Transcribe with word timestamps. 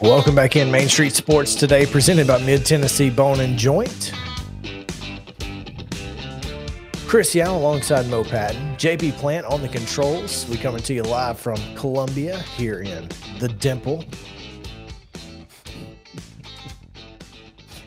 Welcome 0.00 0.36
back 0.36 0.54
in 0.54 0.70
Main 0.70 0.88
Street 0.88 1.12
Sports 1.12 1.56
today, 1.56 1.84
presented 1.84 2.28
by 2.28 2.38
Mid 2.44 2.64
Tennessee 2.64 3.10
Bone 3.10 3.40
and 3.40 3.58
Joint. 3.58 4.12
Chris 7.08 7.34
Young 7.34 7.56
alongside 7.56 8.06
Mo 8.06 8.22
Patton, 8.22 8.76
JP 8.76 9.14
Plant 9.14 9.44
on 9.46 9.60
the 9.60 9.68
controls. 9.68 10.46
We 10.48 10.56
coming 10.56 10.82
to 10.82 10.94
you 10.94 11.02
live 11.02 11.40
from 11.40 11.56
Columbia 11.74 12.38
here 12.38 12.82
in 12.82 13.08
the 13.40 13.48
Dimple. 13.48 14.04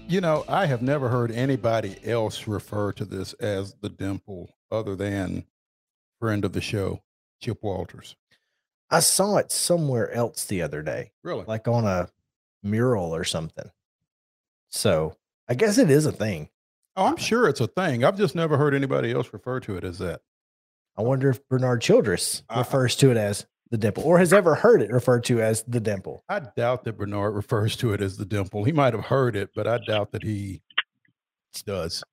You 0.10 0.20
know, 0.20 0.44
I 0.50 0.66
have 0.66 0.82
never 0.82 1.08
heard 1.08 1.32
anybody 1.32 1.96
else 2.04 2.46
refer 2.46 2.92
to 2.92 3.06
this 3.06 3.32
as 3.36 3.76
the 3.76 3.88
dimple 3.88 4.50
other 4.70 4.98
than 4.98 5.46
friend 6.20 6.44
of 6.44 6.52
the 6.52 6.60
show, 6.60 7.04
Chip 7.40 7.64
Walters. 7.64 8.18
I 8.92 9.00
saw 9.00 9.38
it 9.38 9.52
somewhere 9.52 10.12
else 10.12 10.46
the 10.46 10.62
other 10.62 10.82
day, 10.82 11.12
Really? 11.24 11.46
like 11.48 11.68
on 11.68 11.86
a 11.86 12.10
mural 12.62 13.16
or 13.16 13.24
something. 13.24 13.70
So 14.70 15.16
I 15.48 15.54
guess 15.54 15.78
it 15.78 15.90
is 15.90 16.06
a 16.06 16.12
thing. 16.12 16.50
Oh, 16.96 17.06
I'm 17.06 17.18
sure 17.18 17.48
it's 17.48 17.62
a 17.62 17.68
thing. 17.68 18.04
I've 18.04 18.18
just 18.18 18.36
never 18.36 18.58
heard 18.58 18.74
anybody 18.74 19.12
else 19.14 19.30
refer 19.32 19.60
to 19.62 19.78
it 19.78 19.84
as 19.84 20.00
that. 20.00 20.22
I 20.98 21.04
wonder 21.04 21.30
if 21.30 21.48
Bernard 21.48 21.82
Childress 21.82 22.44
Uh, 22.50 22.60
refers 22.60 22.96
to 22.98 23.12
it 23.12 23.18
as 23.18 23.46
the 23.70 23.78
dimple 23.78 24.04
or 24.04 24.20
has 24.20 24.34
ever 24.34 24.56
heard 24.56 24.82
it 24.82 24.92
referred 24.92 25.24
to 25.26 25.42
as 25.42 25.64
the 25.64 25.80
dimple. 25.80 26.26
I 26.28 26.40
doubt 26.40 26.84
that 26.84 26.98
Bernard 26.98 27.34
refers 27.34 27.78
to 27.78 27.94
it 27.94 28.02
as 28.02 28.18
the 28.18 28.26
dimple. 28.26 28.66
He 28.66 28.74
might 28.74 28.94
have 28.94 29.06
heard 29.06 29.38
it, 29.38 29.52
but 29.56 29.68
I 29.68 29.78
doubt 29.88 30.12
that 30.12 30.24
he 30.24 30.62
does. 31.66 32.04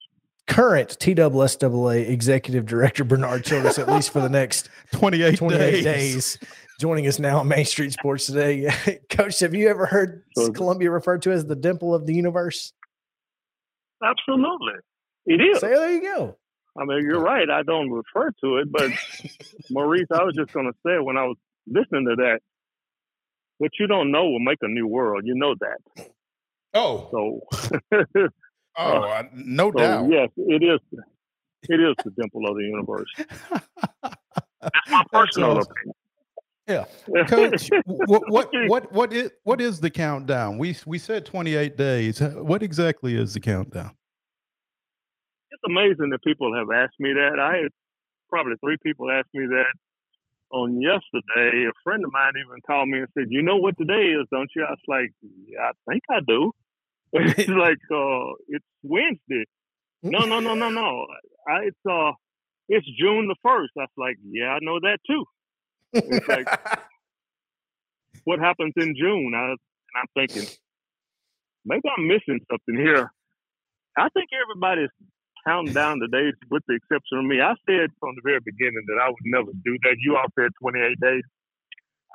Current 0.46 0.96
TSSAA 1.00 2.08
executive 2.08 2.64
director 2.64 3.02
Bernard 3.04 3.44
Childress, 3.44 3.78
at 3.78 3.88
least 3.88 4.10
for 4.10 4.20
the 4.20 4.28
next 4.28 4.70
28, 4.92 5.36
28 5.36 5.58
days. 5.58 5.84
days. 5.84 6.38
Joining 6.78 7.08
us 7.08 7.18
now 7.18 7.40
on 7.40 7.48
Main 7.48 7.64
Street 7.64 7.92
Sports 7.92 8.26
today. 8.26 8.70
Coach, 9.10 9.40
have 9.40 9.52
you 9.52 9.68
ever 9.68 9.84
heard 9.84 10.22
So- 10.36 10.52
Columbia 10.52 10.90
referred 10.92 11.22
to 11.22 11.32
as 11.32 11.44
the 11.44 11.56
dimple 11.56 11.92
of 11.94 12.06
the 12.06 12.14
universe? 12.14 12.72
Absolutely. 14.02 14.74
It 15.26 15.40
is. 15.40 15.58
So 15.58 15.66
there 15.68 15.92
you 15.92 16.02
go. 16.02 16.36
I 16.80 16.84
mean, 16.84 17.02
you're 17.02 17.20
right. 17.20 17.50
I 17.50 17.64
don't 17.64 17.90
refer 17.90 18.30
to 18.44 18.58
it, 18.58 18.70
but 18.70 18.92
Maurice, 19.70 20.06
I 20.12 20.22
was 20.22 20.36
just 20.36 20.52
going 20.52 20.66
to 20.66 20.72
say 20.86 20.98
when 21.00 21.16
I 21.16 21.24
was 21.24 21.36
listening 21.66 22.06
to 22.08 22.14
that, 22.16 22.38
what 23.58 23.72
you 23.80 23.88
don't 23.88 24.12
know 24.12 24.28
will 24.30 24.38
make 24.38 24.58
a 24.62 24.68
new 24.68 24.86
world. 24.86 25.24
You 25.26 25.34
know 25.34 25.56
that. 25.58 26.06
Oh, 26.74 27.08
So, 27.10 27.80
oh, 27.92 28.28
uh, 28.78 29.00
I- 29.08 29.28
no 29.34 29.72
so 29.72 29.78
doubt. 29.78 30.10
yes, 30.12 30.28
it 30.36 30.62
is. 30.62 30.78
It 31.68 31.80
is 31.80 31.96
the 32.04 32.12
dimple 32.12 32.48
of 32.48 32.56
the 32.56 32.62
universe. 32.62 33.10
That's 34.62 34.90
my 34.90 35.02
personal 35.12 35.58
awesome. 35.58 35.72
opinion. 35.72 35.94
Yeah. 36.68 36.84
Coach, 37.28 37.70
what 37.86 38.22
what 38.30 38.50
what 38.66 38.92
what 38.92 39.12
is 39.12 39.30
what 39.44 39.60
is 39.60 39.80
the 39.80 39.90
countdown? 39.90 40.58
We 40.58 40.76
we 40.86 40.98
said 40.98 41.24
28 41.24 41.76
days. 41.76 42.20
What 42.20 42.62
exactly 42.62 43.16
is 43.16 43.34
the 43.34 43.40
countdown? 43.40 43.92
It's 45.50 45.62
amazing 45.66 46.10
that 46.10 46.22
people 46.22 46.54
have 46.54 46.68
asked 46.70 47.00
me 47.00 47.14
that. 47.14 47.40
I 47.40 47.56
had 47.62 47.70
probably 48.28 48.54
three 48.62 48.76
people 48.82 49.10
asked 49.10 49.32
me 49.32 49.46
that 49.46 49.72
on 50.50 50.80
yesterday. 50.80 51.66
A 51.66 51.72
friend 51.82 52.04
of 52.04 52.12
mine 52.12 52.32
even 52.36 52.60
called 52.66 52.88
me 52.88 52.98
and 52.98 53.08
said, 53.16 53.28
"You 53.30 53.42
know 53.42 53.56
what 53.56 53.76
today 53.78 54.12
is, 54.20 54.26
don't 54.30 54.50
you?" 54.54 54.64
I 54.64 54.70
was 54.70 54.78
like, 54.86 55.12
"Yeah, 55.22 55.70
I 55.70 55.90
think 55.90 56.02
I 56.10 56.20
do." 56.26 56.52
it's 57.12 57.48
like 57.48 57.78
uh, 57.90 58.32
it's 58.48 58.66
Wednesday. 58.82 59.46
No, 60.02 60.26
no, 60.26 60.40
no, 60.40 60.54
no, 60.54 60.68
no. 60.68 61.06
I, 61.48 61.64
it's 61.64 61.78
uh, 61.90 62.12
it's 62.68 62.86
June 63.00 63.28
the 63.28 63.36
first. 63.42 63.72
I 63.78 63.82
was 63.82 63.96
like, 63.96 64.16
"Yeah, 64.22 64.48
I 64.50 64.58
know 64.60 64.78
that 64.80 64.98
too." 65.06 65.24
It's 65.92 66.28
like, 66.28 66.46
what 68.24 68.38
happens 68.38 68.74
in 68.76 68.94
June? 68.96 69.32
I, 69.34 69.50
and 69.50 69.58
I'm 69.96 70.08
thinking, 70.14 70.48
maybe 71.64 71.82
I'm 71.96 72.06
missing 72.06 72.40
something 72.50 72.76
here. 72.76 73.10
I 73.96 74.08
think 74.14 74.28
everybody's 74.32 74.90
counting 75.46 75.72
down 75.74 75.98
the 75.98 76.08
days, 76.08 76.34
with 76.50 76.62
the 76.68 76.74
exception 76.74 77.18
of 77.18 77.24
me. 77.24 77.40
I 77.40 77.54
said 77.68 77.90
from 78.00 78.14
the 78.16 78.22
very 78.24 78.40
beginning 78.44 78.84
that 78.86 79.00
I 79.02 79.08
would 79.08 79.26
never 79.26 79.50
do 79.64 79.76
that. 79.84 79.96
You 79.98 80.16
all 80.16 80.26
said 80.38 80.50
28 80.60 81.00
days. 81.00 81.22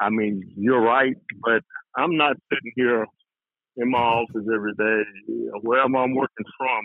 I 0.01 0.09
mean, 0.09 0.41
you're 0.57 0.81
right, 0.81 1.15
but 1.43 1.61
I'm 1.95 2.17
not 2.17 2.35
sitting 2.51 2.71
here 2.75 3.05
in 3.77 3.89
my 3.89 3.99
office 3.99 4.45
every 4.53 4.73
day, 4.73 5.01
wherever 5.61 5.95
I'm 5.95 6.15
working 6.15 6.45
from, 6.57 6.81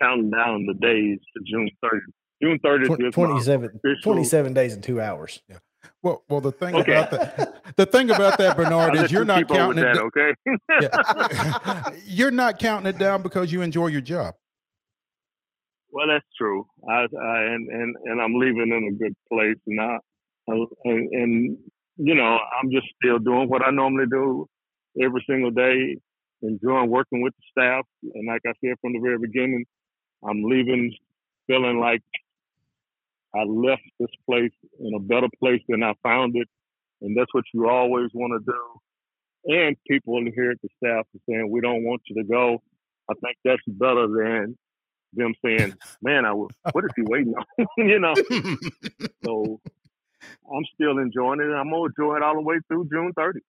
counting 0.00 0.30
down 0.30 0.66
the 0.66 0.74
days 0.74 1.18
to 1.36 1.42
June 1.46 1.68
30th. 1.84 2.00
June 2.42 2.58
30th 2.64 2.86
Tw- 2.96 3.00
is 3.00 3.16
my 3.16 3.26
27, 3.26 3.66
official- 3.76 4.02
27 4.02 4.52
days 4.54 4.74
and 4.74 4.82
two 4.82 5.00
hours. 5.00 5.42
Well, 6.02 6.24
well, 6.28 6.40
the 6.40 6.50
thing 6.52 6.74
Okay. 6.74 6.92
about 6.92 7.10
that, 7.12 7.62
the 7.76 7.86
thing 7.86 8.10
about 8.10 8.36
that, 8.38 8.56
Bernard, 8.56 8.96
is 8.96 9.12
you're 9.12 9.24
not 9.24 9.46
counting 9.48 9.78
it. 9.84 9.94
that, 9.94 9.98
okay? 9.98 10.34
yeah. 11.92 11.98
you're 12.06 12.30
not 12.32 12.58
counting 12.58 12.88
it 12.88 12.98
down 12.98 13.22
because 13.22 13.52
you 13.52 13.62
enjoy 13.62 13.86
your 13.86 14.00
job. 14.00 14.34
Well, 15.90 16.08
that's 16.08 16.24
true. 16.36 16.66
I, 16.88 17.02
I 17.04 17.42
and, 17.52 17.68
and 17.68 17.96
and 18.04 18.20
I'm 18.20 18.34
leaving 18.34 18.68
in 18.72 18.88
a 18.94 18.98
good 18.98 19.14
place, 19.30 19.58
and 19.66 19.80
I, 19.80 19.98
I 20.50 20.54
and, 20.84 21.08
and 21.12 21.58
you 21.98 22.14
know 22.14 22.38
I'm 22.60 22.70
just 22.72 22.86
still 23.02 23.18
doing 23.18 23.48
what 23.48 23.62
I 23.64 23.70
normally 23.70 24.06
do 24.10 24.48
every 25.00 25.22
single 25.28 25.50
day, 25.50 25.98
enjoying 26.42 26.90
working 26.90 27.22
with 27.22 27.34
the 27.36 27.42
staff. 27.50 27.84
And 28.14 28.26
like 28.26 28.40
I 28.46 28.52
said 28.64 28.74
from 28.80 28.94
the 28.94 29.00
very 29.00 29.18
beginning, 29.18 29.66
I'm 30.26 30.42
leaving 30.44 30.92
feeling 31.46 31.78
like 31.78 32.02
I 33.34 33.44
left 33.44 33.82
this 33.98 34.10
place 34.28 34.52
in 34.78 34.94
a 34.94 35.00
better 35.00 35.28
place 35.40 35.62
than 35.68 35.82
I 35.82 35.94
found 36.02 36.36
it, 36.36 36.48
and 37.00 37.16
that's 37.16 37.32
what 37.32 37.44
you 37.54 37.68
always 37.68 38.10
want 38.14 38.44
to 38.44 38.52
do. 38.52 39.54
And 39.56 39.76
people 39.88 40.20
here 40.34 40.50
at 40.50 40.58
the 40.62 40.68
staff 40.76 41.06
are 41.14 41.20
saying 41.28 41.50
we 41.50 41.60
don't 41.60 41.84
want 41.84 42.02
you 42.06 42.22
to 42.22 42.28
go. 42.28 42.62
I 43.10 43.14
think 43.14 43.36
that's 43.44 43.62
better 43.66 44.06
than 44.06 44.56
them 45.14 45.34
saying, 45.44 45.74
"Man, 46.00 46.24
I 46.24 46.32
was, 46.32 46.50
what 46.72 46.84
is 46.84 46.90
he 46.96 47.02
waiting 47.02 47.34
on?" 47.34 47.66
you 47.78 47.98
know. 47.98 48.14
So 49.24 49.60
I'm 50.52 50.64
still 50.74 50.98
enjoying 50.98 51.40
it. 51.40 51.46
and 51.46 51.56
I'm 51.56 51.70
gonna 51.70 51.84
enjoy 51.84 52.16
it 52.16 52.22
all 52.22 52.34
the 52.34 52.40
way 52.40 52.56
through 52.68 52.88
June 52.90 53.12
30th. 53.16 53.40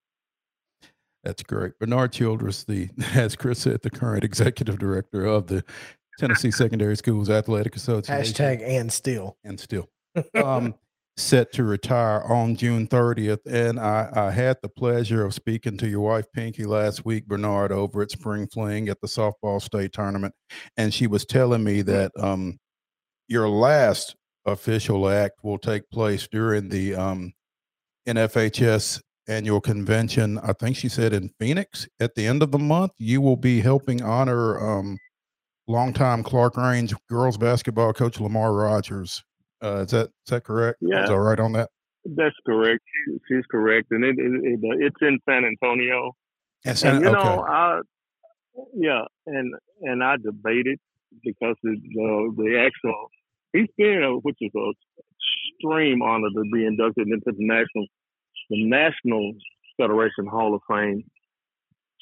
That's 1.23 1.41
great. 1.41 1.79
Bernard 1.79 2.11
Childress, 2.11 2.65
the 2.65 2.89
as 3.13 3.35
Chris 3.35 3.59
said, 3.59 3.81
the 3.81 3.89
current 3.89 4.23
executive 4.23 4.77
director 4.77 5.25
of 5.25 5.47
the 5.47 5.63
Tennessee 6.19 6.51
Secondary 6.51 6.95
Schools 6.95 7.29
Athletic 7.29 7.75
Association. 7.75 8.33
Hashtag 8.33 8.63
and 8.65 8.91
still. 8.91 9.37
and 9.43 9.59
still 9.59 9.89
um, 10.35 10.75
set 11.17 11.51
to 11.53 11.63
retire 11.63 12.23
on 12.23 12.55
June 12.55 12.87
30th. 12.87 13.39
And 13.45 13.79
I, 13.79 14.09
I 14.13 14.31
had 14.31 14.57
the 14.61 14.69
pleasure 14.69 15.25
of 15.25 15.33
speaking 15.33 15.77
to 15.77 15.87
your 15.87 16.01
wife, 16.01 16.25
Pinky, 16.33 16.65
last 16.65 17.05
week, 17.05 17.27
Bernard, 17.27 17.71
over 17.71 18.01
at 18.01 18.11
Spring 18.11 18.47
Fling 18.47 18.89
at 18.89 18.99
the 19.01 19.07
softball 19.07 19.61
state 19.61 19.93
tournament. 19.93 20.33
And 20.77 20.93
she 20.93 21.07
was 21.07 21.25
telling 21.25 21.63
me 21.63 21.81
that 21.83 22.11
um, 22.19 22.59
your 23.27 23.47
last 23.47 24.15
official 24.45 25.07
act 25.07 25.43
will 25.43 25.57
take 25.57 25.89
place 25.89 26.27
during 26.31 26.69
the 26.69 26.95
um, 26.95 27.33
NFHS 28.07 29.01
annual 29.27 29.61
convention. 29.61 30.37
I 30.39 30.53
think 30.53 30.75
she 30.75 30.89
said 30.89 31.13
in 31.13 31.29
Phoenix 31.39 31.87
at 31.99 32.15
the 32.15 32.27
end 32.27 32.43
of 32.43 32.51
the 32.51 32.59
month. 32.59 32.91
You 32.97 33.21
will 33.21 33.37
be 33.37 33.61
helping 33.61 34.01
honor 34.01 34.59
um, 34.59 34.97
longtime 35.67 36.23
Clark 36.23 36.57
Range 36.57 36.93
girls 37.09 37.37
basketball 37.37 37.93
coach 37.93 38.19
Lamar 38.19 38.53
Rogers. 38.53 39.23
Uh, 39.63 39.83
is 39.85 39.91
that 39.91 40.07
is 40.07 40.29
that 40.29 40.43
correct? 40.43 40.79
Yeah. 40.81 41.03
Is 41.03 41.09
that 41.09 41.17
right 41.17 41.39
on 41.39 41.53
that? 41.53 41.69
That's 42.05 42.35
correct. 42.45 42.81
She, 43.05 43.17
she's 43.27 43.45
correct, 43.49 43.87
and 43.91 44.03
it, 44.03 44.15
it, 44.17 44.33
it 44.43 44.59
it's 44.81 44.97
in 45.01 45.19
San 45.27 45.45
Antonio. 45.45 46.11
Yes, 46.65 46.83
And 46.83 47.01
you 47.01 47.09
okay. 47.09 47.13
know, 47.13 47.45
I 47.47 47.81
yeah, 48.73 49.03
and 49.25 49.53
and 49.81 50.03
I 50.03 50.17
debated 50.17 50.79
because 51.23 51.55
the 51.63 51.75
the, 51.75 52.33
the 52.37 52.59
actual 52.65 53.09
he's 53.53 53.67
been 53.77 54.19
which 54.23 54.37
is 54.41 54.51
a 54.55 54.71
extreme 55.59 56.01
honor 56.01 56.29
to 56.35 56.43
be 56.51 56.65
inducted 56.65 57.07
into 57.07 57.25
the 57.25 57.33
national 57.37 57.87
the 58.49 58.65
National 58.65 59.33
Federation 59.77 60.27
Hall 60.27 60.55
of 60.55 60.61
Fame. 60.69 61.03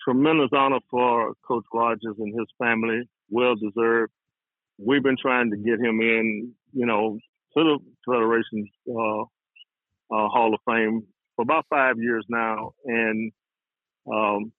Tremendous 0.03 0.49
honor 0.51 0.79
for 0.89 1.33
Coach 1.47 1.65
Rogers 1.71 2.15
and 2.17 2.33
his 2.37 2.47
family. 2.57 3.03
Well 3.31 3.55
deserved. 3.55 4.11
We've 4.77 5.01
been 5.01 5.17
trying 5.19 5.51
to 5.51 5.57
get 5.57 5.79
him 5.79 6.01
in, 6.01 6.53
you 6.73 6.85
know, 6.85 7.17
to 7.57 7.63
the 7.63 7.79
Federation 8.07 8.67
uh, 8.89 9.21
uh, 9.21 10.27
Hall 10.27 10.53
of 10.53 10.59
Fame 10.67 11.03
for 11.35 11.43
about 11.43 11.65
five 11.69 11.95
years 11.97 12.25
now, 12.29 12.73
and 12.85 13.31
um, 14.11 14.51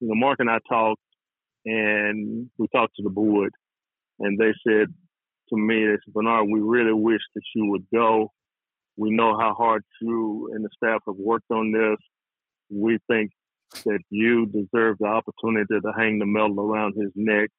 you 0.00 0.08
know, 0.08 0.14
Mark 0.14 0.36
and 0.40 0.50
I 0.50 0.58
talked, 0.68 1.00
and 1.64 2.50
we 2.58 2.66
talked 2.68 2.96
to 2.96 3.02
the 3.02 3.10
board, 3.10 3.52
and 4.20 4.38
they 4.38 4.52
said 4.66 4.88
to 5.50 5.56
me, 5.56 5.86
they 5.86 5.92
said, 5.92 6.12
Bernard, 6.12 6.48
we 6.50 6.60
really 6.60 6.92
wish 6.92 7.20
that 7.34 7.42
you 7.54 7.70
would 7.70 7.86
go. 7.92 8.32
We 8.96 9.10
know 9.10 9.38
how 9.38 9.54
hard 9.54 9.82
you 10.00 10.50
and 10.54 10.64
the 10.64 10.68
staff 10.76 11.02
have 11.06 11.16
worked 11.16 11.50
on 11.50 11.72
this. 11.72 11.98
We 12.70 12.98
think 13.08 13.30
that 13.84 14.00
you 14.10 14.46
deserve 14.46 14.96
the 14.98 15.06
opportunity 15.06 15.80
to 15.80 15.92
hang 15.96 16.18
the 16.18 16.26
medal 16.26 16.60
around 16.60 16.94
his 16.96 17.12
neck, 17.14 17.50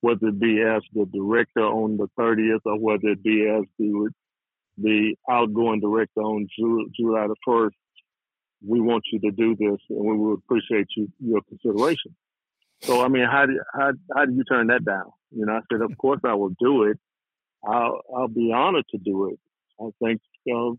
whether 0.00 0.28
it 0.28 0.40
be 0.40 0.60
as 0.62 0.82
the 0.92 1.06
director 1.06 1.60
on 1.64 1.96
the 1.96 2.08
30th 2.18 2.60
or 2.64 2.78
whether 2.78 3.08
it 3.08 3.22
be 3.22 3.46
as 3.48 3.64
the 3.78 4.10
the 4.78 5.14
outgoing 5.30 5.80
director 5.80 6.22
on 6.22 6.46
Ju- 6.58 6.90
July 6.96 7.26
the 7.26 7.36
1st. 7.46 7.72
we 8.66 8.80
want 8.80 9.02
you 9.12 9.20
to 9.20 9.30
do 9.30 9.54
this, 9.56 9.78
and 9.90 10.04
we 10.04 10.16
would 10.16 10.38
appreciate 10.38 10.86
you 10.96 11.08
your 11.20 11.42
consideration. 11.42 12.16
So, 12.80 13.02
I 13.04 13.08
mean, 13.08 13.26
how 13.30 13.46
do 13.46 13.60
how 13.74 13.92
how 14.16 14.24
do 14.24 14.32
you 14.34 14.44
turn 14.44 14.68
that 14.68 14.84
down? 14.84 15.10
You 15.30 15.46
know, 15.46 15.54
I 15.54 15.60
said, 15.70 15.82
of 15.82 15.96
course 15.98 16.20
I 16.24 16.34
will 16.34 16.54
do 16.60 16.84
it. 16.84 16.98
I'll 17.64 18.00
I'll 18.16 18.28
be 18.28 18.52
honored 18.52 18.86
to 18.90 18.98
do 18.98 19.28
it. 19.30 19.38
I 19.80 19.90
think 20.02 20.20
um, 20.54 20.78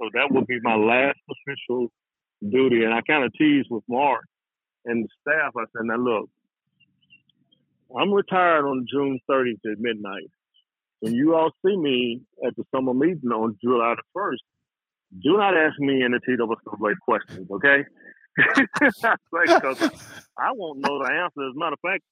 so. 0.00 0.08
That 0.14 0.32
will 0.32 0.44
be 0.46 0.58
my 0.62 0.76
last 0.76 1.18
official 1.30 1.88
duty, 2.48 2.84
and 2.84 2.94
I 2.94 3.00
kind 3.02 3.24
of 3.24 3.32
teased 3.34 3.68
with 3.70 3.84
Mark 3.88 4.24
and 4.84 5.04
the 5.04 5.08
staff. 5.20 5.52
I 5.56 5.64
said, 5.72 5.84
now 5.84 5.96
look, 5.96 6.30
I'm 7.98 8.12
retired 8.12 8.64
on 8.64 8.86
June 8.90 9.18
30th 9.28 9.72
at 9.72 9.78
midnight. 9.78 10.30
When 11.00 11.14
you 11.14 11.34
all 11.34 11.50
see 11.64 11.76
me 11.76 12.20
at 12.46 12.54
the 12.56 12.64
summer 12.74 12.94
meeting 12.94 13.30
on 13.30 13.56
July 13.62 13.94
the 13.96 14.20
1st, 14.20 15.22
do 15.22 15.36
not 15.36 15.56
ask 15.56 15.78
me 15.78 16.04
any 16.04 16.18
TSSAA 16.18 16.94
questions, 17.02 17.50
okay? 17.50 17.84
Because 19.32 19.82
I 20.38 20.52
won't 20.52 20.78
know 20.78 21.02
the 21.02 21.10
answer. 21.10 21.48
As 21.48 21.54
a 21.54 21.58
matter 21.58 21.74
of 21.74 21.80
fact, 21.80 22.04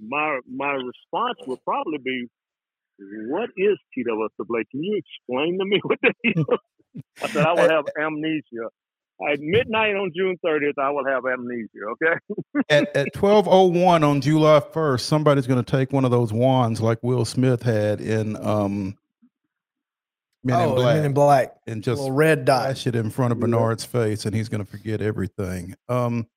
my 0.00 0.40
my 0.50 0.72
response 0.72 1.38
would 1.46 1.62
probably 1.64 1.98
be, 1.98 2.28
"What 3.28 3.50
is 3.56 3.76
TSSAA? 3.96 4.64
Can 4.70 4.82
you 4.82 5.00
explain 5.02 5.58
to 5.58 5.64
me 5.66 5.80
what 5.82 5.98
that 6.02 6.14
is?" 6.24 6.44
I 7.22 7.28
said 7.28 7.46
I 7.46 7.52
would 7.52 7.70
have 7.70 7.84
amnesia. 8.00 8.68
At 9.30 9.40
midnight 9.40 9.96
on 9.96 10.12
June 10.14 10.36
30th, 10.44 10.78
I 10.78 10.90
will 10.90 11.06
have 11.06 11.24
amnesia. 11.24 11.68
Okay. 11.92 12.62
at 12.68 12.94
at 12.94 13.14
12:01 13.14 14.04
on 14.04 14.20
July 14.20 14.60
1st, 14.60 15.00
somebody's 15.00 15.46
going 15.46 15.62
to 15.62 15.70
take 15.70 15.92
one 15.92 16.04
of 16.04 16.10
those 16.10 16.32
wands 16.32 16.82
like 16.82 17.02
Will 17.02 17.24
Smith 17.24 17.62
had 17.62 18.00
in 18.02 18.36
um, 18.44 18.96
Men 20.44 20.60
oh, 20.60 20.68
in 20.68 20.74
Black, 20.74 20.94
Men 20.96 21.04
in 21.06 21.12
Black, 21.12 21.56
and 21.66 21.82
just 21.82 22.02
little 22.02 22.14
red 22.14 22.44
dot. 22.44 22.66
flash 22.66 22.86
it 22.86 22.94
in 22.94 23.10
front 23.10 23.32
of 23.32 23.40
Bernard's 23.40 23.84
face, 23.84 24.26
and 24.26 24.34
he's 24.34 24.48
going 24.48 24.64
to 24.64 24.70
forget 24.70 25.00
everything. 25.00 25.74
Um, 25.88 26.28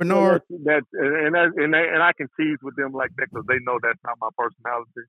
Well, 0.00 0.08
Bernard, 0.08 0.42
that's, 0.48 0.62
that's 0.64 0.86
and 0.92 1.34
that, 1.34 1.52
and 1.56 1.72
they, 1.72 1.88
and 1.88 2.02
I 2.02 2.12
can 2.12 2.28
tease 2.38 2.58
with 2.62 2.76
them 2.76 2.92
like 2.92 3.10
that 3.16 3.28
because 3.30 3.46
they 3.46 3.58
know 3.60 3.78
that's 3.82 4.00
not 4.04 4.16
my 4.20 4.28
personality. 4.36 5.08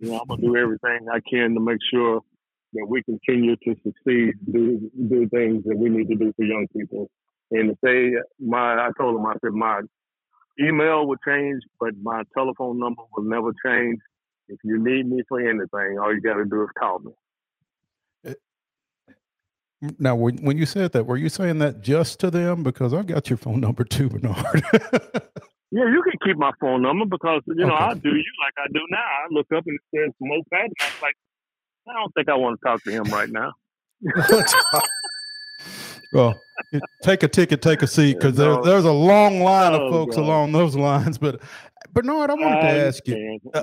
You 0.00 0.10
know, 0.10 0.20
I'm 0.20 0.28
gonna 0.28 0.42
do 0.42 0.56
everything 0.56 1.08
I 1.12 1.20
can 1.20 1.54
to 1.54 1.60
make 1.60 1.78
sure 1.90 2.20
that 2.76 2.86
we 2.88 3.02
continue 3.04 3.56
to 3.56 3.74
succeed, 3.84 4.34
do 4.52 4.90
do 5.08 5.28
things 5.30 5.64
that 5.66 5.76
we 5.76 5.90
need 5.90 6.08
to 6.08 6.16
do 6.16 6.32
for 6.36 6.44
young 6.44 6.66
people. 6.76 7.10
And 7.50 7.70
to 7.70 7.76
say 7.84 8.14
my, 8.40 8.74
I 8.86 8.90
told 8.98 9.16
them 9.16 9.26
I 9.26 9.34
said 9.42 9.52
my 9.52 9.80
email 10.60 11.06
will 11.06 11.16
change, 11.26 11.62
but 11.80 11.90
my 12.02 12.22
telephone 12.36 12.78
number 12.78 13.02
will 13.16 13.24
never 13.24 13.52
change. 13.64 13.98
If 14.48 14.58
you 14.64 14.78
need 14.82 15.08
me 15.08 15.22
for 15.28 15.40
anything, 15.40 15.98
all 16.00 16.14
you 16.14 16.20
got 16.20 16.34
to 16.34 16.44
do 16.44 16.62
is 16.62 16.68
call 16.78 17.00
me. 17.00 18.34
now 19.98 20.14
when, 20.16 20.38
when 20.38 20.56
you 20.58 20.66
said 20.66 20.92
that, 20.92 21.04
were 21.06 21.16
you 21.16 21.28
saying 21.28 21.58
that 21.58 21.80
just 21.82 22.20
to 22.20 22.30
them? 22.30 22.62
Because 22.62 22.94
I 22.94 23.02
got 23.02 23.28
your 23.30 23.36
phone 23.36 23.60
number 23.60 23.84
too, 23.84 24.08
Bernard. 24.08 24.64
Yeah, 25.72 25.90
you 25.90 26.00
can 26.02 26.14
keep 26.24 26.38
my 26.38 26.52
phone 26.60 26.82
number 26.82 27.04
because 27.06 27.42
you 27.46 27.66
know 27.66 27.74
Okay. 27.74 27.84
I 27.90 27.94
do 27.94 28.08
you 28.08 28.32
like 28.40 28.54
I 28.56 28.68
do 28.72 28.80
now. 28.88 28.98
I 29.02 29.26
look 29.30 29.46
up 29.54 29.64
and 29.66 29.76
it 29.76 29.84
says 29.98 30.14
Mo 30.20 30.40
Patton. 30.52 30.70
I'm 30.80 30.92
like, 31.02 31.14
I 31.88 31.92
don't 31.92 32.12
think 32.14 32.28
I 32.28 32.34
want 32.34 32.58
to 32.60 32.66
talk 32.66 32.82
to 32.84 32.90
him 32.90 33.04
right 33.04 33.28
now. 33.30 33.52
well, 36.12 36.38
take 37.02 37.22
a 37.22 37.28
ticket, 37.28 37.62
take 37.62 37.82
a 37.82 37.86
seat, 37.86 38.14
because 38.14 38.36
there, 38.36 38.60
there's 38.62 38.84
a 38.84 38.92
long 38.92 39.40
line 39.40 39.72
of 39.74 39.82
Oh, 39.82 39.90
folks 39.90 40.16
God. 40.16 40.22
along 40.22 40.52
those 40.52 40.74
lines. 40.76 41.18
But 41.18 41.40
Bernard, 41.92 42.30
I 42.30 42.34
wanted 42.34 42.60
to 42.60 42.86
ask 42.86 43.06
you. 43.06 43.38
uh, 43.54 43.62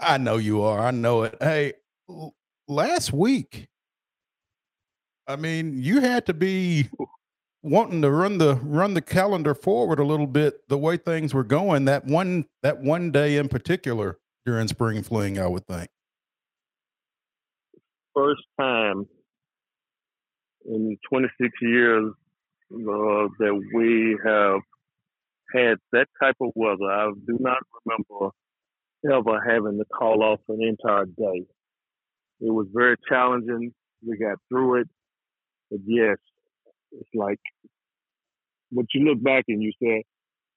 I. 0.00 0.14
I 0.14 0.18
know 0.18 0.36
you 0.36 0.62
are. 0.62 0.80
I 0.80 0.90
know 0.90 1.22
it. 1.24 1.36
Hey, 1.40 1.74
last 2.68 3.12
week, 3.12 3.68
I 5.26 5.36
mean, 5.36 5.80
you 5.82 6.00
had 6.00 6.26
to 6.26 6.34
be 6.34 6.88
wanting 7.62 8.00
to 8.02 8.10
run 8.10 8.38
the 8.38 8.54
run 8.56 8.94
the 8.94 9.02
calendar 9.02 9.54
forward 9.54 9.98
a 9.98 10.04
little 10.04 10.26
bit 10.26 10.66
the 10.68 10.78
way 10.78 10.96
things 10.96 11.34
were 11.34 11.44
going 11.44 11.84
that 11.84 12.06
one 12.06 12.42
that 12.62 12.80
one 12.80 13.10
day 13.10 13.36
in 13.36 13.48
particular 13.50 14.18
during 14.46 14.66
spring 14.66 15.02
fling 15.02 15.38
i 15.38 15.46
would 15.46 15.66
think 15.66 15.86
First 18.14 18.42
time 18.58 19.04
in 20.66 20.96
26 21.08 21.50
years 21.62 22.12
uh, 22.72 23.28
that 23.38 23.60
we 23.74 24.18
have 24.24 24.60
had 25.54 25.78
that 25.92 26.06
type 26.22 26.36
of 26.40 26.50
weather. 26.54 26.90
I 26.90 27.10
do 27.26 27.36
not 27.40 27.58
remember 27.84 28.32
ever 29.10 29.40
having 29.48 29.78
to 29.78 29.84
call 29.86 30.22
off 30.22 30.40
an 30.48 30.60
entire 30.62 31.06
day. 31.06 31.46
It 32.40 32.50
was 32.52 32.66
very 32.72 32.96
challenging. 33.08 33.72
We 34.06 34.16
got 34.18 34.38
through 34.48 34.82
it. 34.82 34.88
But 35.70 35.80
yes, 35.86 36.16
it's 36.92 37.08
like 37.14 37.40
but 38.72 38.86
you 38.94 39.04
look 39.04 39.22
back 39.22 39.44
and 39.48 39.62
you 39.62 39.72
say, 39.82 40.04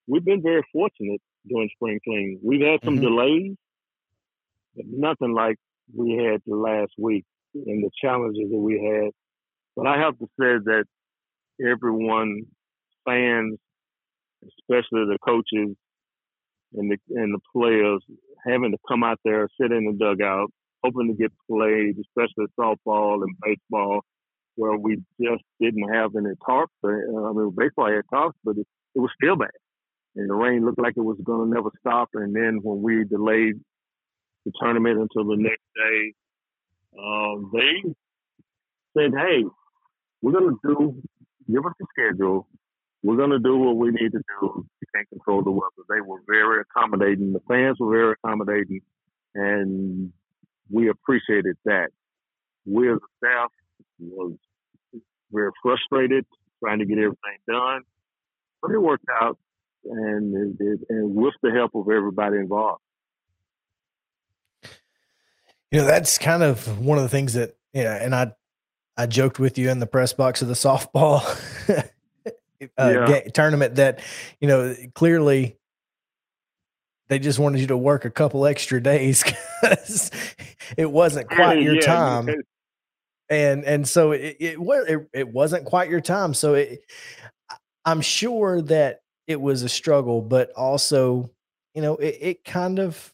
we've 0.07 0.23
been 0.23 0.41
very 0.43 0.61
fortunate 0.71 1.21
during 1.47 1.69
spring 1.75 1.99
cleaning. 2.03 2.39
We've 2.43 2.61
had 2.61 2.79
some 2.85 2.97
Mhm. 2.97 3.01
delays, 3.01 3.57
but 4.75 4.85
nothing 4.87 5.33
like 5.33 5.57
we 5.95 6.13
had 6.13 6.41
the 6.45 6.55
last 6.55 6.93
week 6.97 7.25
and 7.53 7.83
the 7.83 7.89
challenges 8.01 8.49
that 8.51 8.57
we 8.57 8.75
had. 8.75 9.11
But 9.75 9.87
I 9.87 9.99
have 9.99 10.17
to 10.19 10.25
say 10.39 10.57
that 10.65 10.85
everyone, 11.61 12.43
fans, 13.05 13.57
especially 14.43 15.05
the 15.05 15.17
coaches 15.25 15.75
and 16.73 16.91
the 16.91 16.97
and 17.09 17.33
the 17.33 17.39
players, 17.53 18.03
having 18.45 18.71
to 18.71 18.77
come 18.87 19.03
out 19.03 19.19
there, 19.23 19.47
sit 19.59 19.71
in 19.71 19.85
the 19.85 19.93
dugout, 19.93 20.51
hoping 20.83 21.07
to 21.07 21.13
get 21.13 21.31
played, 21.49 21.95
especially 21.99 22.45
softball 22.59 23.23
and 23.23 23.35
baseball, 23.41 24.01
where 24.55 24.77
we 24.77 24.97
just 25.21 25.43
didn't 25.59 25.93
have 25.93 26.15
any 26.15 26.33
tarps. 26.47 26.67
Uh, 26.83 26.89
I 26.89 27.33
mean, 27.33 27.53
baseball 27.57 27.87
had 27.87 28.03
tarps, 28.13 28.33
but 28.43 28.57
it, 28.57 28.67
it 28.95 28.99
was 28.99 29.11
still 29.21 29.35
bad, 29.35 29.49
and 30.15 30.29
the 30.29 30.35
rain 30.35 30.65
looked 30.65 30.79
like 30.79 30.93
it 30.97 31.01
was 31.01 31.17
going 31.23 31.49
to 31.49 31.55
never 31.55 31.69
stop. 31.79 32.09
And 32.13 32.35
then 32.35 32.59
when 32.61 32.81
we 32.81 33.05
delayed 33.05 33.55
the 34.45 34.51
tournament 34.61 34.99
until 34.99 35.29
the 35.29 35.41
next 35.41 35.63
day, 35.75 36.13
um, 36.99 37.51
they 37.53 37.93
said, 38.97 39.11
"Hey, 39.15 39.43
we're 40.21 40.31
going 40.31 40.49
to 40.49 40.59
do 40.63 41.01
give 41.51 41.65
us 41.65 41.73
a 41.81 41.85
schedule. 41.91 42.47
We're 43.03 43.17
going 43.17 43.31
to 43.31 43.39
do 43.39 43.57
what 43.57 43.75
we 43.75 43.89
need 43.91 44.11
to 44.13 44.21
do. 44.39 44.65
We 44.81 44.87
can't 44.95 45.09
control 45.09 45.43
the 45.43 45.51
weather." 45.51 45.83
They 45.89 46.01
were 46.01 46.21
very 46.27 46.61
accommodating. 46.61 47.33
The 47.33 47.41
fans 47.47 47.77
were 47.79 47.91
very 47.91 48.13
accommodating, 48.13 48.81
and 49.35 50.11
we 50.69 50.89
appreciated 50.89 51.57
that. 51.65 51.89
We 52.65 52.89
as 52.89 52.97
a 52.97 53.25
staff 53.25 53.51
was 53.99 54.33
very 55.31 55.51
frustrated 55.61 56.25
trying 56.63 56.79
to 56.79 56.85
get 56.85 56.97
everything 56.97 57.39
done, 57.47 57.81
but 58.61 58.71
it 58.71 58.79
worked 58.79 59.05
out, 59.21 59.37
and 59.85 60.57
it, 60.59 60.63
it, 60.63 60.79
and 60.89 61.13
with 61.13 61.33
the 61.41 61.51
help 61.51 61.71
of 61.75 61.89
everybody 61.93 62.37
involved. 62.37 62.81
You 65.73 65.79
know, 65.79 65.85
that's 65.87 66.19
kind 66.19 66.43
of 66.43 66.79
one 66.79 66.99
of 66.99 67.03
the 67.03 67.09
things 67.09 67.33
that, 67.33 67.55
you 67.73 67.83
know, 67.83 67.89
and 67.89 68.13
I, 68.13 68.31
I 68.95 69.07
joked 69.07 69.39
with 69.39 69.57
you 69.57 69.71
in 69.71 69.79
the 69.79 69.87
press 69.87 70.13
box 70.13 70.43
of 70.43 70.47
the 70.47 70.53
softball 70.53 71.23
uh, 72.77 72.93
Yeah. 72.93 73.19
tournament 73.33 73.75
that, 73.75 73.99
you 74.39 74.47
know, 74.47 74.75
clearly 74.93 75.57
they 77.09 77.17
just 77.17 77.39
wanted 77.39 77.59
you 77.59 77.67
to 77.67 77.77
work 77.77 78.05
a 78.05 78.11
couple 78.11 78.45
extra 78.45 78.79
days 78.83 79.23
because 79.61 80.11
it 80.77 80.91
wasn't 80.91 81.27
quite 81.27 81.63
your 81.63 81.75
Yeah, 81.75 81.81
time. 81.87 82.29
and 83.29 83.63
and 83.63 83.87
so 83.87 84.11
it 84.11 84.37
it, 84.39 84.59
it 84.59 85.07
it 85.11 85.27
wasn't 85.27 85.65
quite 85.65 85.89
your 85.89 86.01
time 86.01 86.33
so 86.33 86.55
it 86.55 86.79
i'm 87.85 88.01
sure 88.01 88.61
that 88.61 88.99
it 89.27 89.39
was 89.39 89.63
a 89.63 89.69
struggle 89.69 90.21
but 90.21 90.51
also 90.51 91.31
you 91.73 91.81
know 91.81 91.95
it, 91.95 92.17
it 92.19 92.43
kind 92.43 92.79
of 92.79 93.12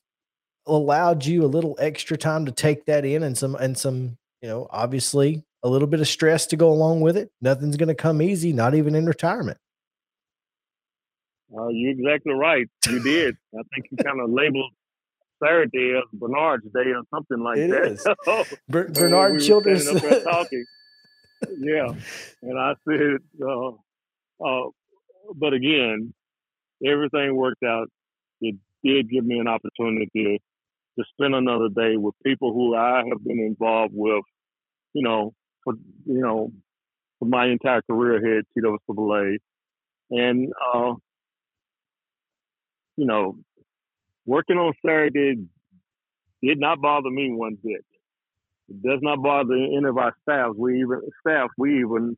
allowed 0.76 1.26
you 1.26 1.44
a 1.44 1.48
little 1.48 1.76
extra 1.80 2.18
time 2.18 2.46
to 2.46 2.52
take 2.52 2.86
that 2.86 3.06
in 3.06 3.24
and 3.24 3.38
some 3.38 3.56
and 3.56 3.78
some 3.78 4.18
you 4.42 4.48
know 4.50 4.68
obviously 4.72 5.44
a 5.64 5.70
little 5.70 5.88
bit 5.88 6.00
of 6.00 6.08
stress 6.08 6.46
to 6.48 6.56
go 6.56 6.70
along 6.70 7.02
with 7.02 7.18
it 7.18 7.32
nothing's 7.42 7.76
going 7.78 7.88
to 7.90 7.96
come 7.96 8.22
easy 8.22 8.54
not 8.54 8.74
even 8.76 8.96
in 8.96 9.06
retirement 9.06 9.58
Uh, 11.56 11.68
you're 11.70 11.92
exactly 11.92 12.34
right. 12.34 12.68
You 12.88 13.02
did. 13.02 13.36
I 13.58 13.62
think 13.74 13.88
you 13.92 13.98
kind 13.98 14.22
of 14.22 14.30
labeled 14.30 14.72
Saturday 15.44 15.96
as 15.98 16.04
Bernard's 16.14 16.66
Day 16.74 16.92
or 16.92 17.02
something 17.14 17.40
like 17.44 17.58
It 17.58 17.72
that. 17.72 17.92
is. 17.92 18.58
Ber- 18.70 18.90
bernard 18.90 19.34
were 19.34 19.40
Childress 19.40 19.84
standing 19.88 20.04
up 20.06 20.10
there 20.12 20.24
talking. 20.32 20.66
yeah, 21.60 21.94
and 22.44 22.60
I 22.60 22.76
said, 22.88 23.18
uh, 23.44 23.70
uh, 24.46 24.70
but 25.36 25.54
again, 25.54 26.14
everything 26.86 27.36
worked 27.36 27.64
out. 27.64 27.88
It 28.42 28.56
did 28.84 29.10
give 29.10 29.26
me 29.26 29.40
an 29.40 29.48
opportunity 29.48 30.42
to 30.98 31.06
spend 31.14 31.36
another 31.36 31.70
day 31.70 31.96
with 31.98 32.16
people 32.26 32.54
who 32.54 32.76
I 32.76 33.04
have 33.10 33.24
been 33.24 33.40
involved 33.40 33.94
with, 33.96 34.24
you 34.94 35.04
know, 35.04 35.34
for 35.64 35.74
you 36.06 36.22
know, 36.22 36.52
for 37.20 37.26
my 37.26 37.48
entire 37.48 37.82
career 37.82 38.20
here 38.20 38.40
at 38.40 38.46
TSSAA, 38.58 39.38
and 40.12 40.52
uh, 40.74 40.94
you 42.98 43.06
know, 43.06 43.38
working 44.26 44.58
on 44.58 44.74
Saturday 44.86 45.36
did 46.42 46.60
not 46.60 46.82
bother 46.82 47.10
me 47.10 47.32
one 47.32 47.58
bit. 47.64 47.86
It 48.70 48.82
does 48.84 49.00
not 49.02 49.22
bother 49.22 49.54
any 49.56 49.86
of 49.86 49.98
our 49.98 50.14
staff. 50.24 50.52
We 50.56 50.82
even 50.82 51.02
staff 51.22 51.50
we 51.58 51.80
even 51.80 52.18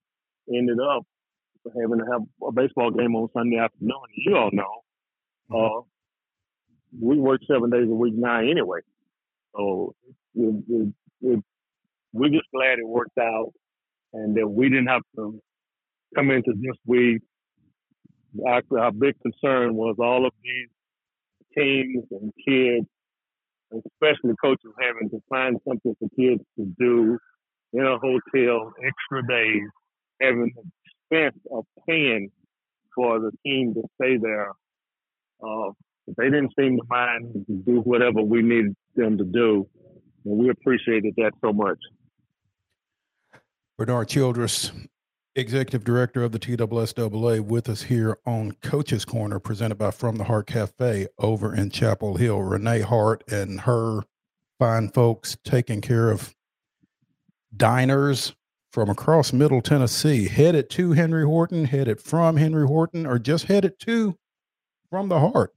ended 0.53 0.77
up 0.79 1.03
having 1.65 1.99
to 1.99 2.11
have 2.11 2.21
a 2.47 2.51
baseball 2.51 2.91
game 2.91 3.15
on 3.15 3.29
Sunday 3.33 3.57
afternoon. 3.57 4.01
You 4.17 4.35
all 4.35 4.49
know, 4.51 4.83
mm-hmm. 5.51 5.79
uh, 5.79 5.81
we 6.99 7.17
work 7.19 7.41
seven 7.49 7.69
days 7.69 7.87
a 7.87 7.93
week 7.93 8.13
now 8.15 8.39
anyway. 8.39 8.79
So 9.55 9.95
we're 10.33 12.29
just 12.29 12.47
glad 12.53 12.79
it 12.79 12.87
worked 12.87 13.17
out 13.19 13.51
and 14.13 14.35
that 14.35 14.47
we 14.47 14.69
didn't 14.69 14.87
have 14.87 15.03
to 15.15 15.39
come 16.15 16.31
into 16.31 16.53
this 16.55 16.75
week. 16.85 17.21
Our, 18.45 18.61
our 18.79 18.91
big 18.91 19.15
concern 19.21 19.75
was 19.75 19.95
all 19.99 20.25
of 20.25 20.33
these 20.43 20.69
teams 21.57 22.05
and 22.11 22.31
kids, 22.47 22.87
especially 23.73 24.35
coaches 24.41 24.71
having 24.79 25.09
to 25.09 25.21
find 25.29 25.57
something 25.67 25.95
for 25.99 26.09
kids 26.17 26.43
to 26.57 26.65
do 26.79 27.17
in 27.73 27.85
a 27.85 27.97
hotel, 27.97 28.73
extra 28.85 29.27
days, 29.27 29.67
having 30.21 30.51
the 30.55 31.19
expense 31.19 31.41
of 31.51 31.65
paying 31.87 32.31
for 32.95 33.19
the 33.19 33.31
team 33.45 33.73
to 33.73 33.81
stay 33.95 34.17
there. 34.17 34.51
Uh, 35.41 35.71
they 36.17 36.25
didn't 36.25 36.53
seem 36.59 36.77
to 36.77 36.83
mind 36.89 37.45
to 37.47 37.53
do 37.65 37.81
whatever 37.81 38.21
we 38.21 38.41
needed 38.41 38.75
them 38.95 39.17
to 39.17 39.23
do. 39.23 39.67
And 40.25 40.37
we 40.37 40.49
appreciated 40.49 41.13
that 41.17 41.31
so 41.43 41.51
much. 41.51 41.79
Bernard 43.77 44.09
Childress, 44.09 44.71
Executive 45.35 45.83
Director 45.83 46.23
of 46.23 46.31
the 46.31 46.39
TSSAA, 46.39 47.41
with 47.41 47.69
us 47.69 47.83
here 47.83 48.17
on 48.25 48.51
Coach's 48.61 49.05
Corner, 49.05 49.39
presented 49.39 49.75
by 49.75 49.91
From 49.91 50.17
the 50.17 50.25
Heart 50.25 50.47
Cafe 50.47 51.07
over 51.17 51.55
in 51.55 51.69
Chapel 51.71 52.17
Hill. 52.17 52.41
Renee 52.41 52.81
Hart 52.81 53.23
and 53.31 53.61
her 53.61 54.01
fine 54.59 54.89
folks 54.89 55.37
taking 55.43 55.81
care 55.81 56.11
of 56.11 56.35
diners 57.55 58.35
from 58.71 58.89
across 58.89 59.33
Middle 59.33 59.61
Tennessee, 59.61 60.27
headed 60.27 60.69
to 60.71 60.93
Henry 60.93 61.25
Horton, 61.25 61.65
headed 61.65 61.99
from 61.99 62.37
Henry 62.37 62.65
Horton, 62.65 63.05
or 63.05 63.19
just 63.19 63.45
headed 63.45 63.79
to 63.79 64.17
From 64.89 65.09
the 65.09 65.19
Heart. 65.19 65.53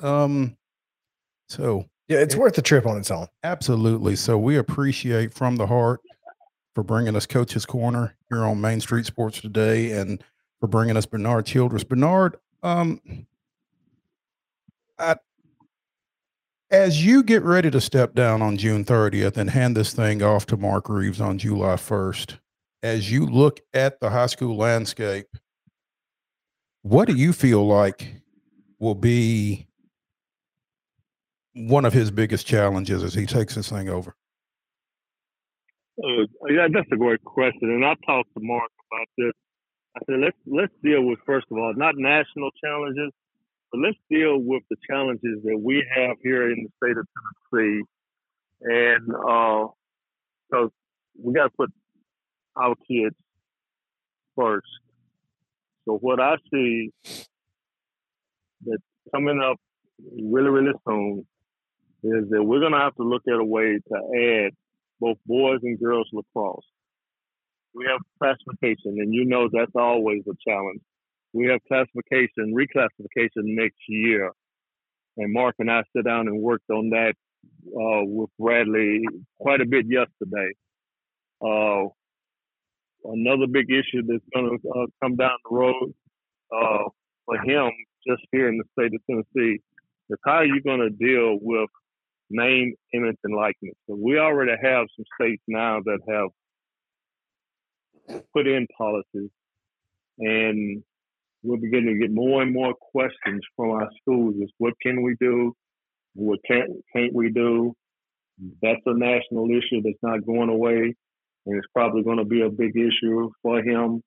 Um, 0.00 0.56
so 1.48 1.86
yeah, 2.08 2.18
it's 2.18 2.34
it, 2.34 2.40
worth 2.40 2.54
the 2.54 2.62
trip 2.62 2.86
on 2.86 2.96
its 2.96 3.10
own. 3.10 3.26
Absolutely. 3.42 4.16
So 4.16 4.38
we 4.38 4.56
appreciate 4.56 5.34
From 5.34 5.56
the 5.56 5.66
Heart 5.66 6.00
for 6.74 6.82
bringing 6.82 7.16
us 7.16 7.26
Coach's 7.26 7.66
Corner 7.66 8.16
here 8.30 8.44
on 8.44 8.60
Main 8.60 8.80
Street 8.80 9.06
Sports 9.06 9.40
today, 9.40 9.92
and 9.92 10.22
for 10.60 10.66
bringing 10.66 10.96
us 10.96 11.06
Bernard 11.06 11.44
Childress. 11.44 11.84
Bernard, 11.84 12.36
um, 12.62 13.00
I, 14.98 15.16
as 16.70 17.04
you 17.04 17.22
get 17.22 17.42
ready 17.42 17.70
to 17.70 17.80
step 17.80 18.14
down 18.14 18.40
on 18.40 18.56
June 18.56 18.84
30th 18.84 19.36
and 19.36 19.50
hand 19.50 19.76
this 19.76 19.92
thing 19.92 20.22
off 20.22 20.46
to 20.46 20.56
Mark 20.56 20.88
Reeves 20.88 21.20
on 21.20 21.38
July 21.38 21.74
1st, 21.74 22.38
as 22.82 23.10
you 23.10 23.26
look 23.26 23.60
at 23.74 24.00
the 24.00 24.10
high 24.10 24.26
school 24.26 24.56
landscape, 24.56 25.26
what 26.82 27.06
do 27.08 27.14
you 27.14 27.32
feel 27.32 27.66
like 27.66 28.22
will 28.78 28.94
be 28.94 29.66
one 31.54 31.84
of 31.84 31.92
his 31.92 32.10
biggest 32.10 32.46
challenges 32.46 33.02
as 33.02 33.14
he 33.14 33.26
takes 33.26 33.54
this 33.54 33.68
thing 33.68 33.88
over? 33.88 34.14
Uh, 36.02 36.24
yeah, 36.48 36.68
that's 36.72 36.88
a 36.92 36.96
great 36.96 37.22
question, 37.22 37.70
and 37.70 37.84
I 37.84 37.94
talked 38.06 38.32
to 38.34 38.40
Mark 38.40 38.70
about 38.90 39.06
this. 39.18 39.32
I 39.94 40.00
said 40.06 40.20
let's 40.20 40.36
let's 40.46 40.72
deal 40.82 41.04
with 41.04 41.18
first 41.26 41.46
of 41.50 41.58
all 41.58 41.74
not 41.76 41.94
national 41.96 42.50
challenges, 42.64 43.12
but 43.70 43.80
let's 43.80 43.98
deal 44.10 44.38
with 44.38 44.62
the 44.70 44.76
challenges 44.88 45.42
that 45.44 45.60
we 45.62 45.84
have 45.94 46.16
here 46.22 46.50
in 46.50 46.64
the 46.64 46.70
state 46.82 46.96
of 46.96 47.06
Tennessee, 47.52 47.82
and 48.62 49.06
because 49.06 50.68
uh, 50.68 51.22
we 51.22 51.34
got 51.34 51.44
to 51.44 51.50
put 51.50 51.70
our 52.56 52.74
kids 52.88 53.14
first. 54.34 54.66
So 55.84 55.98
what 55.98 56.20
I 56.20 56.36
see 56.50 56.90
that 58.64 58.78
coming 59.14 59.42
up 59.44 59.58
really 60.16 60.48
really 60.48 60.72
soon 60.88 61.26
is 62.02 62.28
that 62.30 62.42
we're 62.42 62.60
going 62.60 62.72
to 62.72 62.78
have 62.78 62.94
to 62.96 63.04
look 63.04 63.22
at 63.28 63.38
a 63.38 63.44
way 63.44 63.78
to 63.78 64.46
add 64.46 64.52
both 65.00 65.18
boys 65.26 65.60
and 65.62 65.78
girls 65.78 66.08
lacrosse. 66.12 66.64
We 67.74 67.86
have 67.86 68.00
classification, 68.20 68.98
and 69.00 69.14
you 69.14 69.24
know 69.24 69.48
that's 69.50 69.72
always 69.74 70.22
a 70.28 70.34
challenge. 70.48 70.80
We 71.32 71.46
have 71.46 71.60
classification, 71.66 72.54
reclassification 72.54 73.44
next 73.56 73.78
year. 73.88 74.30
And 75.16 75.32
Mark 75.32 75.54
and 75.58 75.70
I 75.70 75.82
sit 75.94 76.04
down 76.04 76.28
and 76.28 76.40
worked 76.40 76.68
on 76.70 76.90
that 76.90 77.14
uh, 77.68 78.04
with 78.04 78.30
Bradley 78.38 79.02
quite 79.38 79.60
a 79.60 79.66
bit 79.66 79.86
yesterday. 79.86 80.52
Uh, 81.44 81.88
another 83.04 83.46
big 83.46 83.70
issue 83.70 84.02
that's 84.06 84.24
going 84.34 84.58
to 84.58 84.68
uh, 84.70 84.86
come 85.02 85.16
down 85.16 85.36
the 85.48 85.56
road 85.56 85.94
uh, 86.54 86.84
for 87.24 87.36
him 87.38 87.70
just 88.06 88.22
here 88.32 88.48
in 88.48 88.58
the 88.58 88.64
state 88.72 88.94
of 88.94 89.00
Tennessee 89.08 89.60
is 90.10 90.18
how 90.24 90.36
are 90.36 90.44
you 90.44 90.60
going 90.62 90.80
to 90.80 90.90
deal 90.90 91.38
with 91.40 91.68
name, 92.32 92.74
image, 92.92 93.16
and 93.24 93.36
likeness. 93.36 93.74
So 93.88 93.96
we 94.00 94.18
already 94.18 94.52
have 94.62 94.86
some 94.96 95.04
states 95.20 95.42
now 95.46 95.80
that 95.84 95.98
have 96.08 96.30
put 98.34 98.46
in 98.46 98.66
policies, 98.76 99.30
and 100.18 100.82
we're 101.42 101.56
beginning 101.58 101.94
to 101.94 102.00
get 102.00 102.14
more 102.14 102.42
and 102.42 102.52
more 102.52 102.74
questions 102.74 103.42
from 103.56 103.70
our 103.70 103.88
schools: 104.00 104.34
is 104.40 104.50
what 104.58 104.74
can 104.82 105.02
we 105.02 105.14
do, 105.20 105.54
what 106.14 106.40
can't 106.46 106.70
can't 106.94 107.14
we 107.14 107.30
do? 107.30 107.74
That's 108.62 108.80
a 108.86 108.96
national 108.96 109.50
issue 109.50 109.82
that's 109.82 110.02
not 110.02 110.26
going 110.26 110.48
away, 110.48 110.94
and 111.46 111.56
it's 111.56 111.66
probably 111.74 112.02
going 112.02 112.18
to 112.18 112.24
be 112.24 112.42
a 112.42 112.50
big 112.50 112.76
issue 112.76 113.30
for 113.42 113.62
him. 113.62 114.02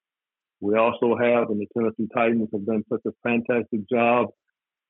We 0.61 0.77
also 0.77 1.15
have, 1.17 1.49
and 1.49 1.59
the 1.59 1.67
Tennessee 1.77 2.07
Titans 2.13 2.49
have 2.51 2.65
done 2.65 2.83
such 2.89 3.01
a 3.05 3.11
fantastic 3.23 3.87
job 3.89 4.27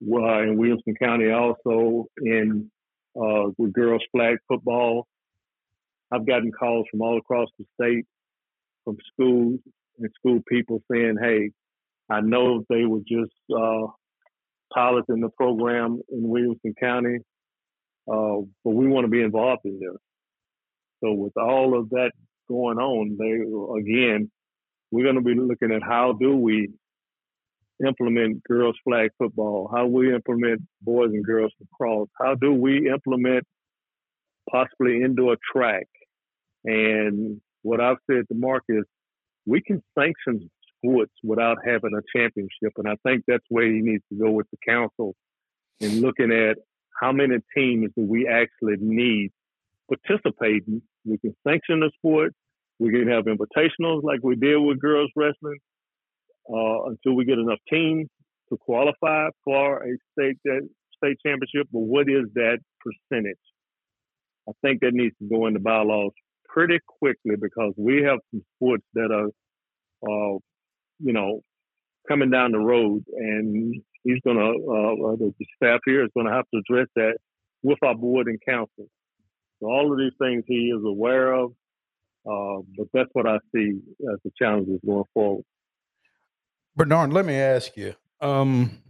uh, 0.03 0.41
in 0.43 0.57
Williamson 0.57 0.95
County, 1.01 1.31
also 1.31 2.05
in 2.21 2.71
uh, 3.19 3.49
with 3.57 3.73
girls 3.73 4.03
flag 4.11 4.37
football. 4.47 5.07
I've 6.11 6.25
gotten 6.25 6.51
calls 6.51 6.85
from 6.91 7.01
all 7.01 7.17
across 7.17 7.49
the 7.57 7.65
state 7.79 8.05
from 8.83 8.97
schools 9.13 9.59
and 9.99 10.09
school 10.15 10.41
people 10.47 10.81
saying, 10.91 11.17
"Hey, 11.21 11.51
I 12.09 12.21
know 12.21 12.63
they 12.69 12.85
were 12.85 13.01
just 13.07 13.33
uh, 13.55 13.87
piloting 14.73 15.21
the 15.21 15.29
program 15.29 16.01
in 16.09 16.29
Williamson 16.29 16.75
County, 16.79 17.17
uh, 18.07 18.37
but 18.63 18.71
we 18.71 18.87
want 18.87 19.05
to 19.05 19.09
be 19.09 19.21
involved 19.21 19.61
in 19.65 19.79
this." 19.79 19.97
So 21.03 21.13
with 21.13 21.37
all 21.37 21.77
of 21.77 21.89
that 21.89 22.11
going 22.47 22.77
on, 22.77 23.17
they 23.17 23.81
again, 23.81 24.31
we're 24.91 25.03
going 25.03 25.15
to 25.15 25.21
be 25.21 25.35
looking 25.35 25.71
at 25.71 25.83
how 25.83 26.13
do 26.13 26.35
we 26.35 26.69
implement 27.85 28.43
girls 28.43 28.75
flag 28.83 29.11
football? 29.17 29.69
How 29.73 29.85
we 29.85 30.13
implement 30.13 30.61
boys 30.81 31.11
and 31.11 31.23
girls 31.23 31.51
lacrosse? 31.59 32.09
How 32.19 32.35
do 32.35 32.53
we 32.53 32.89
implement 32.89 33.43
possibly 34.49 35.01
indoor 35.01 35.37
track? 35.53 35.87
And 36.63 37.41
what 37.61 37.81
I've 37.81 37.97
said 38.09 38.27
to 38.29 38.35
Mark 38.35 38.63
is 38.69 38.83
we 39.45 39.61
can 39.61 39.83
sanction 39.97 40.49
sports 40.77 41.13
without 41.23 41.57
having 41.65 41.91
a 41.97 42.17
championship. 42.17 42.73
And 42.77 42.87
I 42.87 42.95
think 43.05 43.23
that's 43.27 43.45
where 43.49 43.65
he 43.65 43.81
needs 43.81 44.03
to 44.11 44.19
go 44.19 44.31
with 44.31 44.47
the 44.51 44.57
council 44.67 45.15
in 45.79 46.01
looking 46.01 46.31
at 46.31 46.57
how 46.99 47.11
many 47.11 47.37
teams 47.55 47.91
do 47.97 48.03
we 48.03 48.27
actually 48.27 48.77
need 48.79 49.31
participating. 49.89 50.81
We 51.03 51.17
can 51.17 51.35
sanction 51.47 51.81
the 51.81 51.91
sport. 51.97 52.33
We 52.79 52.91
can 52.91 53.07
have 53.09 53.25
invitationals 53.25 54.03
like 54.03 54.19
we 54.23 54.35
did 54.35 54.57
with 54.57 54.79
girls 54.79 55.11
wrestling 55.15 55.59
uh, 56.49 56.85
until 56.85 57.13
we 57.13 57.25
get 57.25 57.39
enough 57.39 57.59
teams 57.69 58.07
to 58.49 58.57
qualify 58.57 59.29
for 59.43 59.83
a 59.83 59.97
state 60.13 60.37
that 60.45 60.67
state 60.97 61.17
championship. 61.25 61.67
But 61.71 61.81
what 61.81 62.07
is 62.09 62.25
that 62.35 62.59
percentage? 62.79 63.37
I 64.47 64.51
think 64.61 64.81
that 64.81 64.93
needs 64.93 65.15
to 65.19 65.27
go 65.27 65.47
into 65.47 65.59
bylaws 65.59 66.11
pretty 66.47 66.79
quickly 66.99 67.35
because 67.39 67.73
we 67.77 68.03
have 68.03 68.19
some 68.31 68.43
sports 68.55 68.85
that 68.93 69.11
are, 69.11 69.27
uh, 70.07 70.37
you 70.99 71.13
know, 71.13 71.41
coming 72.07 72.29
down 72.29 72.51
the 72.51 72.59
road, 72.59 73.03
and 73.15 73.75
he's 74.03 74.21
going 74.23 74.37
to, 74.37 74.43
uh, 74.43 75.13
uh, 75.13 75.15
the 75.15 75.33
staff 75.55 75.79
here 75.85 76.03
is 76.03 76.11
going 76.13 76.27
to 76.27 76.33
have 76.33 76.45
to 76.53 76.59
address 76.59 76.87
that 76.95 77.17
with 77.63 77.79
our 77.83 77.95
board 77.95 78.27
and 78.27 78.39
council. 78.47 78.87
So 79.59 79.67
all 79.67 79.91
of 79.91 79.97
these 79.97 80.13
things 80.19 80.43
he 80.47 80.71
is 80.75 80.83
aware 80.85 81.33
of, 81.33 81.51
uh, 82.29 82.61
but 82.77 82.87
that's 82.93 83.09
what 83.13 83.27
I 83.27 83.37
see 83.53 83.79
as 84.11 84.19
the 84.23 84.31
challenges 84.37 84.79
going 84.85 85.05
forward. 85.13 85.45
Bernard, 86.75 87.13
let 87.13 87.25
me 87.25 87.35
ask 87.35 87.75
you. 87.77 87.95
Um, 88.21 88.81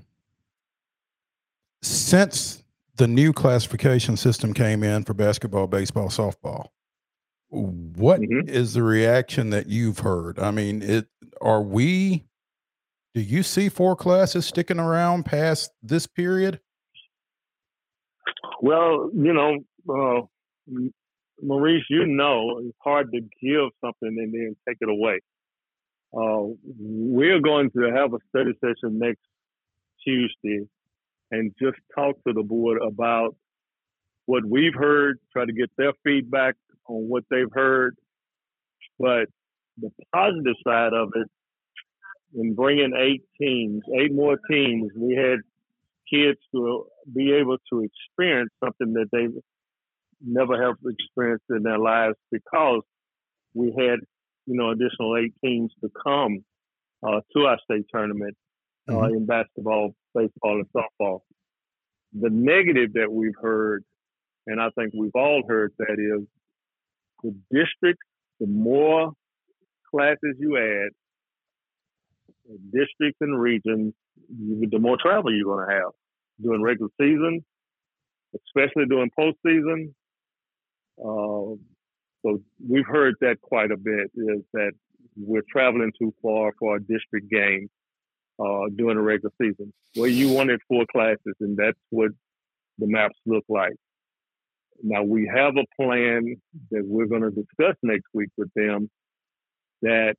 since 1.81 2.63
the 2.95 3.07
new 3.07 3.33
classification 3.33 4.17
system 4.17 4.53
came 4.53 4.83
in 4.83 5.03
for 5.03 5.13
basketball, 5.13 5.67
baseball, 5.67 6.09
softball, 6.09 6.69
what 7.49 8.21
mm-hmm. 8.21 8.49
is 8.49 8.73
the 8.73 8.83
reaction 8.83 9.51
that 9.51 9.67
you've 9.67 9.99
heard? 9.99 10.39
I 10.39 10.51
mean, 10.51 10.81
it 10.81 11.07
are 11.41 11.61
we 11.61 12.25
do 13.13 13.21
you 13.21 13.43
see 13.43 13.69
four 13.69 13.95
classes 13.95 14.45
sticking 14.45 14.79
around 14.79 15.25
past 15.25 15.71
this 15.81 16.05
period? 16.05 16.59
Well, 18.61 19.09
you 19.13 19.31
know, 19.31 19.59
uh, 19.89 20.81
Maurice, 21.41 21.85
you 21.89 22.07
know, 22.07 22.59
it's 22.59 22.77
hard 22.83 23.11
to 23.13 23.21
give 23.21 23.69
something 23.79 24.17
and 24.17 24.33
then 24.33 24.55
take 24.67 24.77
it 24.81 24.89
away. 24.89 25.21
Uh, 26.15 26.53
we're 26.79 27.41
going 27.41 27.69
to 27.71 27.91
have 27.93 28.13
a 28.13 28.17
study 28.29 28.51
session 28.61 28.99
next 28.99 29.21
Tuesday 30.03 30.65
and 31.31 31.53
just 31.61 31.77
talk 31.93 32.15
to 32.25 32.33
the 32.33 32.43
board 32.43 32.79
about 32.81 33.35
what 34.25 34.45
we've 34.45 34.73
heard, 34.73 35.19
try 35.33 35.45
to 35.45 35.53
get 35.53 35.69
their 35.77 35.93
feedback 36.03 36.55
on 36.87 37.09
what 37.09 37.23
they've 37.29 37.51
heard. 37.51 37.95
But 38.97 39.25
the 39.77 39.91
positive 40.13 40.55
side 40.65 40.93
of 40.93 41.09
it, 41.15 41.27
in 42.33 42.55
bringing 42.55 42.93
eight 42.97 43.23
teams, 43.39 43.83
eight 43.99 44.13
more 44.13 44.37
teams, 44.49 44.91
we 44.95 45.15
had 45.15 45.39
kids 46.11 46.39
to 46.53 46.85
be 47.13 47.33
able 47.33 47.57
to 47.71 47.83
experience 47.83 48.51
something 48.63 48.93
that 48.93 49.09
they 49.11 49.27
never 50.21 50.61
have 50.61 50.75
experienced 50.85 51.45
in 51.49 51.63
their 51.63 51.79
lives 51.79 52.15
because 52.31 52.81
we 53.53 53.73
had, 53.77 53.99
you 54.45 54.55
know, 54.55 54.71
additional 54.71 55.17
eight 55.17 55.33
teams 55.43 55.71
to 55.81 55.89
come 56.03 56.43
uh, 57.05 57.21
to 57.35 57.45
our 57.45 57.59
state 57.63 57.85
tournament 57.93 58.35
uh, 58.87 58.93
mm-hmm. 58.93 59.15
in 59.15 59.25
basketball, 59.25 59.95
baseball, 60.13 60.61
and 60.61 60.67
softball. 60.75 61.21
The 62.13 62.29
negative 62.29 62.93
that 62.93 63.11
we've 63.11 63.35
heard, 63.41 63.83
and 64.47 64.61
I 64.61 64.69
think 64.77 64.93
we've 64.97 65.15
all 65.15 65.43
heard 65.47 65.73
that 65.79 65.97
is 65.97 66.25
the 67.23 67.35
district, 67.51 67.99
the 68.39 68.47
more 68.47 69.11
classes 69.91 70.35
you 70.37 70.57
add, 70.57 70.91
districts 72.71 73.17
and 73.21 73.39
regions, 73.39 73.93
the 74.29 74.79
more 74.79 74.97
travel 75.01 75.33
you're 75.33 75.45
going 75.45 75.67
to 75.67 75.73
have 75.73 75.91
during 76.41 76.61
regular 76.61 76.89
season, 76.99 77.43
especially 78.35 78.85
during 78.85 79.09
postseason. 79.17 79.93
Uh, 80.97 81.55
so 82.25 82.41
we've 82.67 82.87
heard 82.87 83.15
that 83.21 83.39
quite 83.41 83.71
a 83.71 83.77
bit 83.77 84.09
is 84.15 84.41
that 84.53 84.71
we're 85.15 85.43
traveling 85.49 85.91
too 85.99 86.13
far 86.23 86.53
for 86.59 86.75
a 86.75 86.79
district 86.79 87.29
game 87.29 87.69
uh, 88.39 88.67
during 88.75 88.97
the 88.97 89.03
regular 89.03 89.31
season. 89.39 89.71
Well, 89.95 90.07
you 90.07 90.33
wanted 90.33 90.59
four 90.67 90.85
classes, 90.91 91.35
and 91.39 91.55
that's 91.55 91.77
what 91.91 92.11
the 92.79 92.87
maps 92.87 93.17
look 93.25 93.45
like. 93.47 93.75
Now 94.81 95.03
we 95.03 95.31
have 95.33 95.55
a 95.55 95.65
plan 95.81 96.35
that 96.71 96.83
we're 96.85 97.05
going 97.05 97.21
to 97.21 97.29
discuss 97.29 97.75
next 97.83 98.07
week 98.13 98.29
with 98.37 98.49
them 98.55 98.89
that 99.83 100.15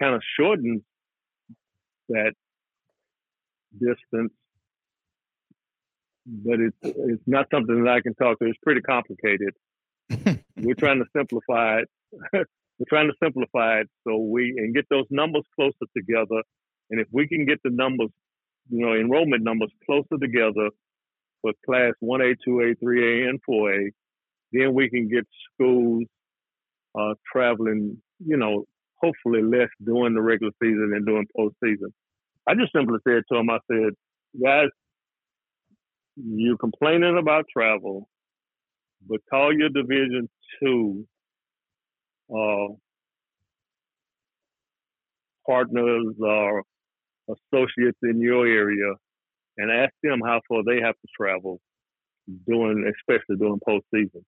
kind 0.00 0.14
of 0.14 0.22
shortens 0.38 0.82
that 2.08 2.32
distance, 3.72 4.32
but 6.26 6.60
it's 6.60 6.76
it's 6.82 7.22
not 7.26 7.46
something 7.52 7.82
that 7.84 7.90
I 7.90 8.00
can 8.00 8.14
talk 8.14 8.38
to. 8.38 8.46
It's 8.46 8.58
pretty 8.62 8.80
complicated. 8.80 9.52
We're 10.56 10.74
trying 10.74 10.98
to 10.98 11.06
simplify 11.16 11.80
it. 11.80 11.88
We're 12.78 12.86
trying 12.88 13.08
to 13.08 13.14
simplify 13.22 13.80
it 13.80 13.88
so 14.06 14.18
we 14.18 14.54
and 14.56 14.74
get 14.74 14.86
those 14.90 15.06
numbers 15.10 15.44
closer 15.54 15.86
together. 15.96 16.42
And 16.90 17.00
if 17.00 17.08
we 17.10 17.26
can 17.26 17.46
get 17.46 17.58
the 17.64 17.70
numbers, 17.70 18.10
you 18.70 18.84
know, 18.84 18.94
enrollment 18.94 19.42
numbers 19.42 19.70
closer 19.86 20.18
together 20.20 20.70
for 21.42 21.52
class 21.64 21.92
1A, 22.02 22.34
2A, 22.46 22.74
3A, 22.82 23.28
and 23.28 23.40
4A, 23.48 23.88
then 24.52 24.74
we 24.74 24.90
can 24.90 25.08
get 25.08 25.26
schools 25.52 26.04
uh, 26.98 27.14
traveling, 27.30 28.00
you 28.24 28.36
know, 28.36 28.64
hopefully 29.02 29.42
less 29.42 29.68
during 29.84 30.14
the 30.14 30.22
regular 30.22 30.52
season 30.62 30.92
and 30.94 31.06
during 31.06 31.26
postseason. 31.36 31.92
I 32.46 32.54
just 32.54 32.72
simply 32.74 32.98
said 33.06 33.22
to 33.30 33.38
them, 33.38 33.50
I 33.50 33.58
said, 33.70 33.92
guys, 34.42 34.68
you're 36.16 36.56
complaining 36.56 37.18
about 37.18 37.46
travel, 37.52 38.08
but 39.06 39.20
call 39.30 39.52
your 39.52 39.68
Division 39.68 40.28
Two 40.62 41.06
uh, 42.30 42.68
partners 45.46 46.14
or 46.20 46.62
associates 47.28 47.98
in 48.02 48.20
your 48.20 48.46
area 48.46 48.94
and 49.58 49.70
ask 49.70 49.92
them 50.02 50.20
how 50.24 50.40
far 50.48 50.62
they 50.64 50.80
have 50.82 50.94
to 50.94 51.08
travel 51.18 51.60
during, 52.46 52.90
especially 52.98 53.36
during 53.36 53.60
postseason. 53.66 54.22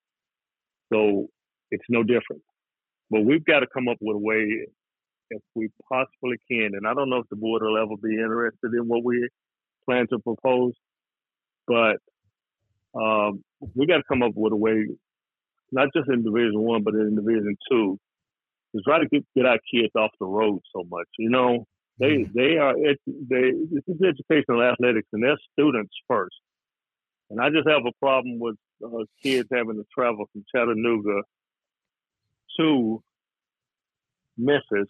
So 0.91 1.27
it's 1.71 1.85
no 1.89 2.03
different. 2.03 2.41
But 3.09 3.21
we've 3.21 3.45
got 3.45 3.59
to 3.59 3.67
come 3.73 3.87
up 3.87 3.97
with 4.01 4.15
a 4.15 4.19
way, 4.19 4.65
if 5.29 5.41
we 5.55 5.69
possibly 5.91 6.37
can. 6.49 6.71
And 6.73 6.87
I 6.87 6.93
don't 6.93 7.09
know 7.09 7.17
if 7.17 7.29
the 7.29 7.35
board 7.35 7.61
will 7.63 7.77
ever 7.77 7.95
be 8.01 8.13
interested 8.15 8.73
in 8.73 8.87
what 8.87 9.03
we 9.03 9.27
plan 9.85 10.07
to 10.09 10.19
propose, 10.19 10.73
but 11.67 11.97
um, 12.99 13.43
we 13.75 13.85
got 13.85 13.97
to 13.97 14.03
come 14.07 14.23
up 14.23 14.31
with 14.35 14.53
a 14.53 14.55
way, 14.55 14.87
not 15.71 15.89
just 15.95 16.09
in 16.09 16.23
Division 16.23 16.59
One, 16.59 16.83
but 16.83 16.93
in 16.93 17.15
Division 17.15 17.55
Two, 17.69 17.99
to 18.75 18.81
try 18.81 18.99
to 18.99 19.07
get, 19.07 19.25
get 19.35 19.45
our 19.45 19.59
kids 19.73 19.91
off 19.95 20.11
the 20.19 20.25
road 20.25 20.59
so 20.75 20.83
much. 20.89 21.07
You 21.17 21.29
know, 21.29 21.65
they 21.99 22.17
mm-hmm. 22.17 22.37
they 22.37 22.57
are 22.57 22.75
it, 22.77 22.99
they 23.05 23.51
this 23.71 23.83
is 23.87 24.01
educational 24.01 24.63
athletics, 24.63 25.07
and 25.13 25.23
they're 25.23 25.37
students 25.53 25.93
first. 26.07 26.35
And 27.29 27.39
I 27.39 27.49
just 27.49 27.67
have 27.67 27.85
a 27.85 27.91
problem 27.99 28.39
with 28.39 28.55
uh, 28.83 29.05
kids 29.21 29.49
having 29.51 29.75
to 29.75 29.85
travel 29.93 30.25
from 30.31 30.43
Chattanooga 30.53 31.21
to 32.59 33.03
Memphis, 34.37 34.89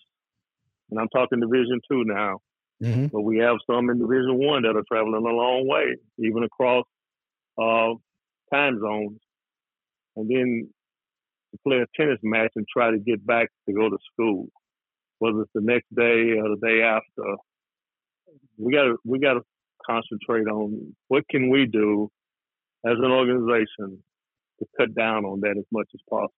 and 0.90 1.00
I'm 1.00 1.10
talking 1.10 1.40
Division 1.40 1.82
Two 1.90 2.04
now. 2.06 2.40
Mm-hmm. 2.82 3.08
But 3.08 3.22
we 3.22 3.40
have 3.40 3.58
some 3.70 3.90
in 3.90 4.00
Division 4.00 4.38
One 4.38 4.62
that 4.62 4.78
are 4.78 4.84
traveling 4.88 5.26
a 5.26 5.36
long 5.36 5.68
way, 5.68 5.98
even 6.20 6.44
across 6.44 6.86
uh, 7.62 7.94
time 8.54 8.80
zones, 8.80 9.20
and 10.16 10.30
then 10.30 10.70
to 11.52 11.60
play 11.68 11.78
a 11.78 11.86
tennis 11.96 12.20
match 12.24 12.52
and 12.56 12.66
try 12.72 12.92
to 12.92 13.00
get 13.00 13.26
back 13.26 13.50
to 13.68 13.74
go 13.74 13.90
to 13.90 13.98
school, 14.14 14.48
whether 15.20 15.42
it's 15.42 15.52
the 15.54 15.62
next 15.62 15.94
day 15.96 16.38
or 16.38 16.50
the 16.50 16.60
day 16.62 16.82
after. 16.82 17.36
We 18.58 18.74
got 18.74 18.84
to 18.84 18.98
we 19.06 19.20
got 19.20 19.34
to 19.34 19.42
concentrate 19.86 20.48
on 20.48 20.96
what 21.08 21.28
can 21.30 21.50
we 21.50 21.66
do 21.66 22.10
as 22.86 22.98
an 22.98 23.12
organization 23.12 24.04
to 24.60 24.66
cut 24.78 24.94
down 24.94 25.26
on 25.26 25.42
that 25.42 25.56
as 25.58 25.66
much 25.72 25.88
as 25.94 26.02
possible. 26.10 26.34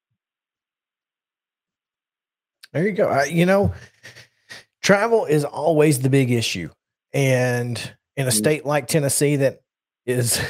There 2.73 2.85
you 2.85 2.93
go. 2.93 3.07
I, 3.09 3.25
you 3.25 3.45
know, 3.45 3.73
travel 4.81 5.25
is 5.25 5.43
always 5.43 5.99
the 5.99 6.09
big 6.09 6.31
issue, 6.31 6.69
and 7.13 7.77
in 8.15 8.25
a 8.25 8.29
mm-hmm. 8.29 8.37
state 8.37 8.65
like 8.65 8.87
Tennessee 8.87 9.37
that 9.37 9.61
is 10.05 10.41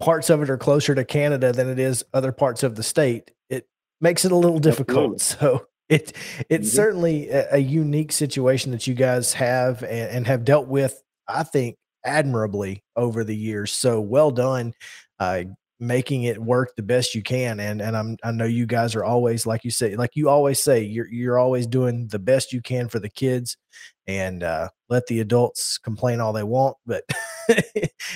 parts 0.00 0.30
of 0.30 0.42
it 0.42 0.50
are 0.50 0.58
closer 0.58 0.94
to 0.94 1.04
Canada 1.04 1.52
than 1.52 1.68
it 1.68 1.78
is 1.78 2.04
other 2.12 2.32
parts 2.32 2.62
of 2.62 2.76
the 2.76 2.82
state, 2.82 3.30
it 3.48 3.68
makes 4.00 4.24
it 4.24 4.32
a 4.32 4.36
little 4.36 4.58
difficult. 4.58 5.14
Absolutely. 5.14 5.62
So 5.66 5.66
it 5.88 6.12
it's 6.50 6.68
mm-hmm. 6.68 6.76
certainly 6.76 7.28
a, 7.28 7.54
a, 7.54 7.58
unique 7.58 8.10
situation 8.10 8.72
that 8.72 8.88
you 8.88 8.94
guys 8.94 9.34
have 9.34 9.84
and, 9.84 10.10
and, 10.10 10.26
have 10.26 10.44
dealt 10.44 10.66
with, 10.66 11.00
I 11.28 11.44
think, 11.44 11.76
admirably 12.04 12.82
over 12.96 13.22
the 13.22 13.36
years. 13.36 13.70
So 13.70 14.00
well 14.00 14.32
done. 14.32 14.74
Uh, 15.20 15.44
making 15.78 16.22
it 16.22 16.42
work 16.42 16.74
the 16.74 16.82
best 16.82 17.14
you 17.14 17.22
can 17.22 17.60
and 17.60 17.82
and 17.82 17.94
I'm 17.94 18.16
I 18.24 18.32
know 18.32 18.46
you 18.46 18.64
guys 18.64 18.94
are 18.94 19.04
always 19.04 19.44
like 19.44 19.62
you 19.62 19.70
say 19.70 19.94
like 19.94 20.12
you 20.14 20.30
always 20.30 20.58
say 20.58 20.82
you're 20.82 21.06
you're 21.08 21.38
always 21.38 21.66
doing 21.66 22.08
the 22.08 22.18
best 22.18 22.52
you 22.52 22.62
can 22.62 22.88
for 22.88 22.98
the 22.98 23.10
kids 23.10 23.58
and 24.06 24.42
uh, 24.42 24.68
let 24.88 25.06
the 25.06 25.20
adults 25.20 25.78
complain 25.78 26.20
all 26.20 26.32
they 26.32 26.42
want 26.42 26.76
but 26.86 27.04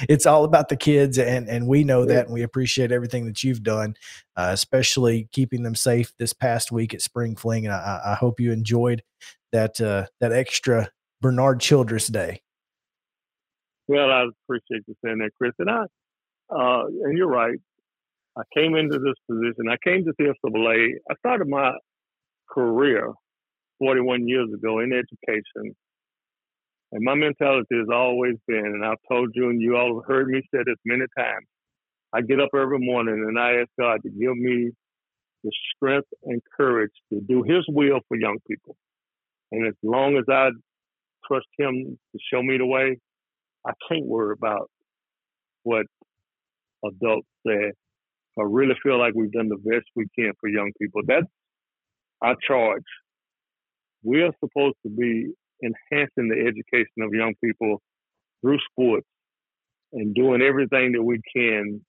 it's 0.09 0.27
all 0.27 0.45
about 0.45 0.69
the 0.69 0.77
kids 0.77 1.19
and 1.19 1.49
and 1.49 1.67
we 1.67 1.85
know 1.85 2.05
that 2.05 2.27
and 2.27 2.35
we 2.35 2.43
appreciate 2.43 2.93
everything 2.93 3.27
that 3.27 3.43
you've 3.43 3.63
done 3.63 3.95
uh, 4.37 4.51
especially 4.53 5.29
keeping 5.33 5.63
them 5.63 5.75
safe 5.75 6.13
this 6.19 6.33
past 6.33 6.73
week 6.73 6.95
at 6.95 7.03
spring 7.03 7.37
fling 7.37 7.67
and 7.67 7.75
I, 7.75 8.01
I 8.07 8.15
hope 8.15 8.41
you 8.41 8.53
enjoyed 8.53 9.03
that 9.53 9.81
uh, 9.81 10.07
that 10.21 10.33
extra 10.33 10.91
Bernard 11.21 11.61
Childress 11.61 12.09
Day 12.09 12.43
well 13.89 14.11
I 14.11 14.27
appreciate 14.45 14.85
you 14.87 14.95
saying 15.05 15.19
that 15.19 15.31
Chris 15.39 15.53
and 15.59 15.71
I 15.71 15.85
uh, 16.51 16.87
and 16.87 17.17
you're 17.17 17.29
right. 17.29 17.59
I 18.37 18.43
came 18.57 18.75
into 18.75 18.99
this 18.99 19.15
position. 19.29 19.69
I 19.71 19.77
came 19.85 20.05
to 20.05 20.13
TSSAA. 20.21 20.95
I 21.11 21.15
started 21.19 21.49
my 21.49 21.73
career 22.51 23.13
41 23.81 24.29
years 24.29 24.49
ago 24.55 24.79
in 24.79 24.93
education. 24.93 25.75
And 26.93 27.05
my 27.05 27.15
mentality 27.15 27.77
has 27.77 27.89
always 27.93 28.35
been, 28.47 28.67
and 28.67 28.85
I've 28.85 28.99
told 29.11 29.31
you, 29.35 29.49
and 29.51 29.61
you 29.61 29.77
all 29.77 30.01
have 30.01 30.07
heard 30.07 30.29
me 30.29 30.43
say 30.55 30.61
this 30.65 30.77
many 30.85 31.05
times. 31.17 31.47
I 32.13 32.21
get 32.23 32.41
up 32.41 32.51
every 32.55 32.79
morning 32.81 33.25
and 33.27 33.39
I 33.39 33.61
ask 33.61 33.69
God 33.79 34.03
to 34.03 34.11
give 34.11 34.37
me 34.37 34.71
the 35.45 35.53
strength 35.75 36.09
and 36.25 36.43
courage 36.57 36.93
to 37.13 37.21
do 37.21 37.43
His 37.43 37.65
will 37.69 38.01
for 38.09 38.17
young 38.17 38.39
people. 38.49 38.77
And 39.53 39.67
as 39.67 39.75
long 39.83 40.17
as 40.17 40.25
I 40.29 40.51
trust 41.27 41.47
Him 41.59 41.99
to 42.13 42.19
show 42.33 42.43
me 42.43 42.59
the 42.59 42.67
way, 42.67 42.99
I 43.67 43.73
can't 43.89 44.07
worry 44.07 44.35
about 44.37 44.71
what 45.63 45.87
adults 46.85 47.29
say, 47.47 47.73
I 48.39 48.43
really 48.45 48.75
feel 48.83 48.99
like 48.99 49.15
we've 49.15 49.33
done 49.33 49.49
the 49.49 49.57
best 49.57 49.85
we 49.95 50.07
can 50.19 50.33
for 50.41 50.49
young 50.49 50.73
people. 50.81 51.03
That's 51.07 51.27
our 52.23 52.37
charge. 52.47 52.85
We 54.03 54.23
are 54.23 54.33
supposed 54.41 54.77
to 54.85 54.91
be 54.91 55.33
enhancing 55.63 56.29
the 56.29 56.41
education 56.41 57.03
of 57.03 57.13
young 57.13 57.35
people 57.43 57.81
through 58.41 58.59
sports 58.71 59.07
and 59.93 60.15
doing 60.15 60.43
everything 60.43 60.93
that 60.93 61.03
we 61.03 61.21
can 61.35 61.85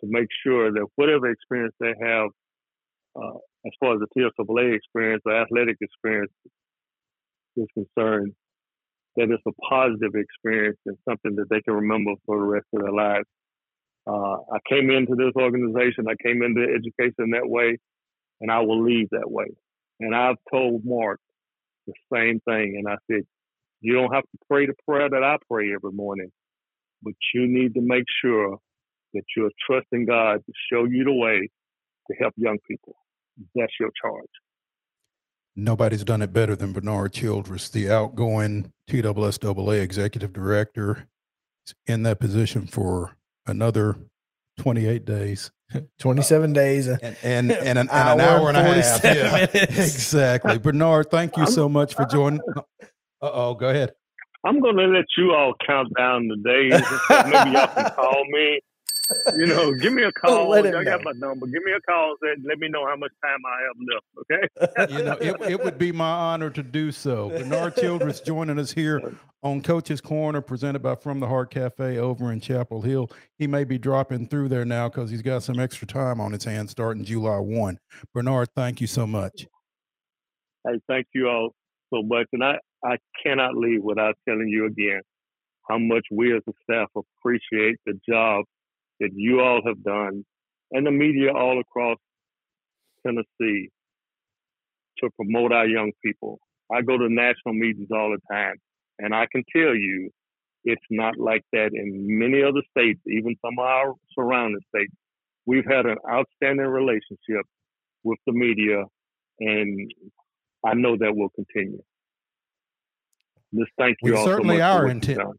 to 0.00 0.06
make 0.06 0.28
sure 0.44 0.72
that 0.72 0.86
whatever 0.96 1.30
experience 1.30 1.74
they 1.80 1.94
have, 2.00 2.28
uh, 3.16 3.38
as 3.66 3.72
far 3.80 3.94
as 3.94 4.00
the 4.00 4.08
TSSAA 4.16 4.76
experience 4.76 5.22
or 5.24 5.40
athletic 5.40 5.76
experience, 5.80 6.32
is 7.56 7.66
concerned, 7.72 8.32
that 9.16 9.30
it's 9.30 9.42
a 9.46 9.52
positive 9.68 10.12
experience 10.14 10.78
and 10.84 10.96
something 11.08 11.36
that 11.36 11.48
they 11.48 11.62
can 11.62 11.74
remember 11.74 12.12
for 12.26 12.38
the 12.38 12.44
rest 12.44 12.66
of 12.74 12.82
their 12.82 12.92
lives. 12.92 13.26
Uh, 14.06 14.36
I 14.52 14.58
came 14.68 14.90
into 14.90 15.14
this 15.16 15.32
organization, 15.36 16.04
I 16.08 16.14
came 16.22 16.42
into 16.42 16.62
education 16.62 17.30
that 17.30 17.48
way, 17.48 17.78
and 18.40 18.50
I 18.50 18.60
will 18.60 18.84
leave 18.84 19.08
that 19.10 19.30
way. 19.30 19.46
And 20.00 20.14
I've 20.14 20.36
told 20.52 20.84
Mark 20.84 21.18
the 21.86 21.94
same 22.12 22.40
thing. 22.40 22.76
And 22.76 22.88
I 22.88 22.96
said, 23.10 23.22
you 23.80 23.94
don't 23.94 24.12
have 24.14 24.24
to 24.24 24.38
pray 24.48 24.66
the 24.66 24.74
prayer 24.88 25.08
that 25.08 25.22
I 25.22 25.36
pray 25.50 25.72
every 25.72 25.92
morning, 25.92 26.30
but 27.02 27.14
you 27.34 27.46
need 27.46 27.74
to 27.74 27.80
make 27.80 28.04
sure 28.22 28.58
that 29.14 29.22
you're 29.36 29.50
trusting 29.66 30.06
God 30.06 30.42
to 30.44 30.52
show 30.72 30.84
you 30.84 31.04
the 31.04 31.12
way 31.12 31.48
to 32.08 32.16
help 32.18 32.34
young 32.36 32.58
people. 32.68 32.96
That's 33.54 33.72
your 33.78 33.90
charge. 34.02 34.28
Nobody's 35.54 36.04
done 36.04 36.20
it 36.20 36.32
better 36.32 36.54
than 36.54 36.72
Bernard 36.72 37.12
Childress, 37.14 37.70
the 37.70 37.90
outgoing 37.90 38.72
TSSAA 38.90 39.80
executive 39.80 40.32
director, 40.32 41.08
He's 41.64 41.74
in 41.86 42.02
that 42.04 42.20
position 42.20 42.66
for 42.66 43.16
another 43.46 43.96
28 44.58 45.04
days. 45.04 45.50
27 45.98 46.52
days 46.52 46.86
and, 46.86 47.02
and, 47.02 47.16
and, 47.22 47.50
an, 47.50 47.78
and 47.78 47.88
an 47.90 48.20
hour 48.20 48.48
and 48.48 48.56
a 48.56 48.62
half. 48.62 49.02
Yeah, 49.02 49.46
exactly. 49.52 50.58
Bernard, 50.58 51.10
thank 51.10 51.36
you 51.36 51.46
so 51.46 51.68
much 51.68 51.94
for 51.94 52.04
joining. 52.06 52.40
Uh 53.20 53.30
oh, 53.32 53.54
go 53.54 53.68
ahead. 53.68 53.92
I'm 54.44 54.60
going 54.60 54.76
to 54.76 54.86
let 54.86 55.06
you 55.16 55.32
all 55.32 55.54
count 55.66 55.88
down 55.96 56.28
the 56.28 56.36
days. 56.36 56.70
Maybe 57.10 57.50
y'all 57.50 57.66
can 57.66 57.90
call 57.96 58.24
me 58.28 58.60
you 59.36 59.46
know, 59.46 59.72
give 59.74 59.92
me 59.92 60.02
a 60.02 60.12
call. 60.12 60.52
I 60.52 60.84
got 60.84 61.04
my 61.04 61.12
number. 61.12 61.46
Give 61.46 61.62
me 61.62 61.72
a 61.72 61.80
call 61.80 62.16
and 62.22 62.44
let 62.44 62.58
me 62.58 62.68
know 62.68 62.86
how 62.86 62.96
much 62.96 63.12
time 63.22 63.38
I 63.46 63.62
have 63.62 63.76
left. 63.88 64.88
Okay. 64.88 64.94
you 64.94 65.04
know, 65.04 65.16
it, 65.20 65.52
it 65.52 65.64
would 65.64 65.78
be 65.78 65.92
my 65.92 66.10
honor 66.10 66.50
to 66.50 66.62
do 66.62 66.90
so. 66.90 67.28
Bernard 67.30 67.76
Childress 67.76 68.20
joining 68.20 68.58
us 68.58 68.72
here 68.72 69.14
on 69.46 69.62
Coach's 69.62 70.00
Corner, 70.00 70.40
presented 70.40 70.82
by 70.82 70.96
From 70.96 71.20
the 71.20 71.28
Heart 71.28 71.50
Cafe 71.52 71.98
over 71.98 72.32
in 72.32 72.40
Chapel 72.40 72.82
Hill. 72.82 73.10
He 73.38 73.46
may 73.46 73.62
be 73.62 73.78
dropping 73.78 74.26
through 74.26 74.48
there 74.48 74.64
now 74.64 74.88
because 74.88 75.10
he's 75.10 75.22
got 75.22 75.44
some 75.44 75.60
extra 75.60 75.86
time 75.86 76.20
on 76.20 76.32
his 76.32 76.44
hands 76.44 76.72
starting 76.72 77.04
July 77.04 77.38
1. 77.38 77.78
Bernard, 78.12 78.48
thank 78.56 78.80
you 78.80 78.88
so 78.88 79.06
much. 79.06 79.46
Hey, 80.66 80.80
thank 80.88 81.06
you 81.14 81.28
all 81.28 81.54
so 81.94 82.02
much. 82.02 82.26
And 82.32 82.42
I, 82.42 82.58
I 82.84 82.96
cannot 83.22 83.56
leave 83.56 83.82
without 83.82 84.16
telling 84.28 84.48
you 84.48 84.66
again 84.66 85.02
how 85.68 85.78
much 85.78 86.06
we 86.10 86.34
as 86.34 86.42
a 86.48 86.52
staff 86.64 86.88
appreciate 86.96 87.76
the 87.86 87.94
job 88.08 88.44
that 88.98 89.10
you 89.14 89.40
all 89.40 89.60
have 89.64 89.82
done 89.84 90.24
and 90.72 90.86
the 90.86 90.90
media 90.90 91.32
all 91.32 91.60
across 91.60 91.98
Tennessee 93.06 93.70
to 94.98 95.10
promote 95.14 95.52
our 95.52 95.66
young 95.66 95.92
people. 96.04 96.40
I 96.72 96.82
go 96.82 96.98
to 96.98 97.08
national 97.08 97.54
meetings 97.54 97.88
all 97.92 98.10
the 98.10 98.34
time, 98.34 98.56
and 98.98 99.14
I 99.14 99.26
can 99.30 99.44
tell 99.54 99.74
you 99.74 100.10
it's 100.64 100.84
not 100.90 101.18
like 101.18 101.42
that 101.52 101.70
in 101.72 102.18
many 102.18 102.42
other 102.42 102.62
states, 102.70 103.00
even 103.06 103.36
some 103.44 103.58
of 103.58 103.64
our 103.64 103.94
surrounding 104.14 104.60
states. 104.74 104.92
We've 105.46 105.64
had 105.64 105.86
an 105.86 105.96
outstanding 106.10 106.66
relationship 106.66 107.46
with 108.02 108.18
the 108.26 108.32
media, 108.32 108.84
and 109.38 109.92
I 110.64 110.74
know 110.74 110.96
that 110.96 111.14
will 111.14 111.30
continue. 111.30 111.82
Just 113.54 113.70
thank 113.78 113.96
you 114.02 114.12
we 114.12 114.18
all 114.18 114.24
certainly 114.24 114.58
so 114.58 114.62
are 114.64 114.88
intent 114.88 115.38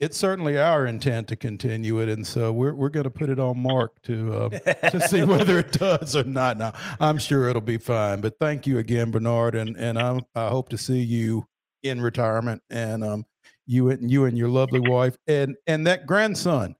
it's 0.00 0.16
certainly 0.16 0.58
our 0.58 0.86
intent 0.86 1.28
to 1.28 1.36
continue 1.36 1.98
it, 1.98 2.08
and 2.08 2.26
so 2.26 2.52
we're 2.52 2.74
we're 2.74 2.88
going 2.88 3.04
to 3.04 3.10
put 3.10 3.28
it 3.28 3.40
on 3.40 3.58
Mark 3.58 4.00
to 4.02 4.32
uh, 4.32 4.48
to 4.90 5.00
see 5.08 5.22
whether 5.24 5.58
it 5.58 5.72
does 5.72 6.14
or 6.14 6.24
not. 6.24 6.56
Now, 6.56 6.72
I'm 7.00 7.18
sure 7.18 7.48
it'll 7.48 7.60
be 7.60 7.78
fine. 7.78 8.20
But 8.20 8.38
thank 8.38 8.66
you 8.66 8.78
again, 8.78 9.10
Bernard, 9.10 9.54
and 9.54 9.76
and 9.76 9.98
I, 9.98 10.20
I 10.36 10.48
hope 10.48 10.68
to 10.68 10.78
see 10.78 11.00
you 11.00 11.48
in 11.82 12.00
retirement, 12.00 12.62
and 12.70 13.04
um, 13.04 13.26
you 13.66 13.90
and 13.90 14.10
you 14.10 14.24
and 14.24 14.36
your 14.36 14.48
lovely 14.48 14.80
wife, 14.80 15.16
and 15.26 15.56
and 15.66 15.86
that 15.86 16.06
grandson, 16.06 16.76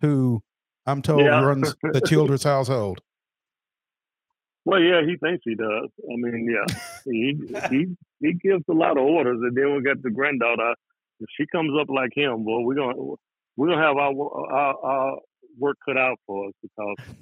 who 0.00 0.42
I'm 0.86 1.02
told 1.02 1.22
yeah. 1.22 1.42
runs 1.42 1.74
the 1.82 2.00
children's 2.06 2.44
household. 2.44 3.00
Well, 4.64 4.80
yeah, 4.80 5.00
he 5.06 5.16
thinks 5.16 5.42
he 5.44 5.54
does. 5.54 5.88
I 5.98 6.16
mean, 6.16 6.48
yeah, 6.50 6.76
he 7.04 7.34
he 7.70 7.86
he 8.20 8.34
gives 8.34 8.64
a 8.68 8.74
lot 8.74 8.98
of 8.98 9.04
orders, 9.04 9.38
and 9.42 9.56
then 9.56 9.74
we 9.74 9.82
got 9.82 10.02
the 10.02 10.10
granddaughter 10.10 10.74
if 11.20 11.28
she 11.36 11.46
comes 11.46 11.72
up 11.80 11.88
like 11.88 12.10
him, 12.14 12.44
boy, 12.44 12.60
we're 12.60 12.74
gonna 12.74 12.96
we're 13.56 13.68
gonna 13.68 13.82
have 13.82 13.96
our, 13.96 14.12
our, 14.52 14.84
our 14.84 15.18
work 15.58 15.76
cut 15.86 15.98
out 15.98 16.18
for 16.26 16.48
us 16.48 16.54
because 16.62 17.14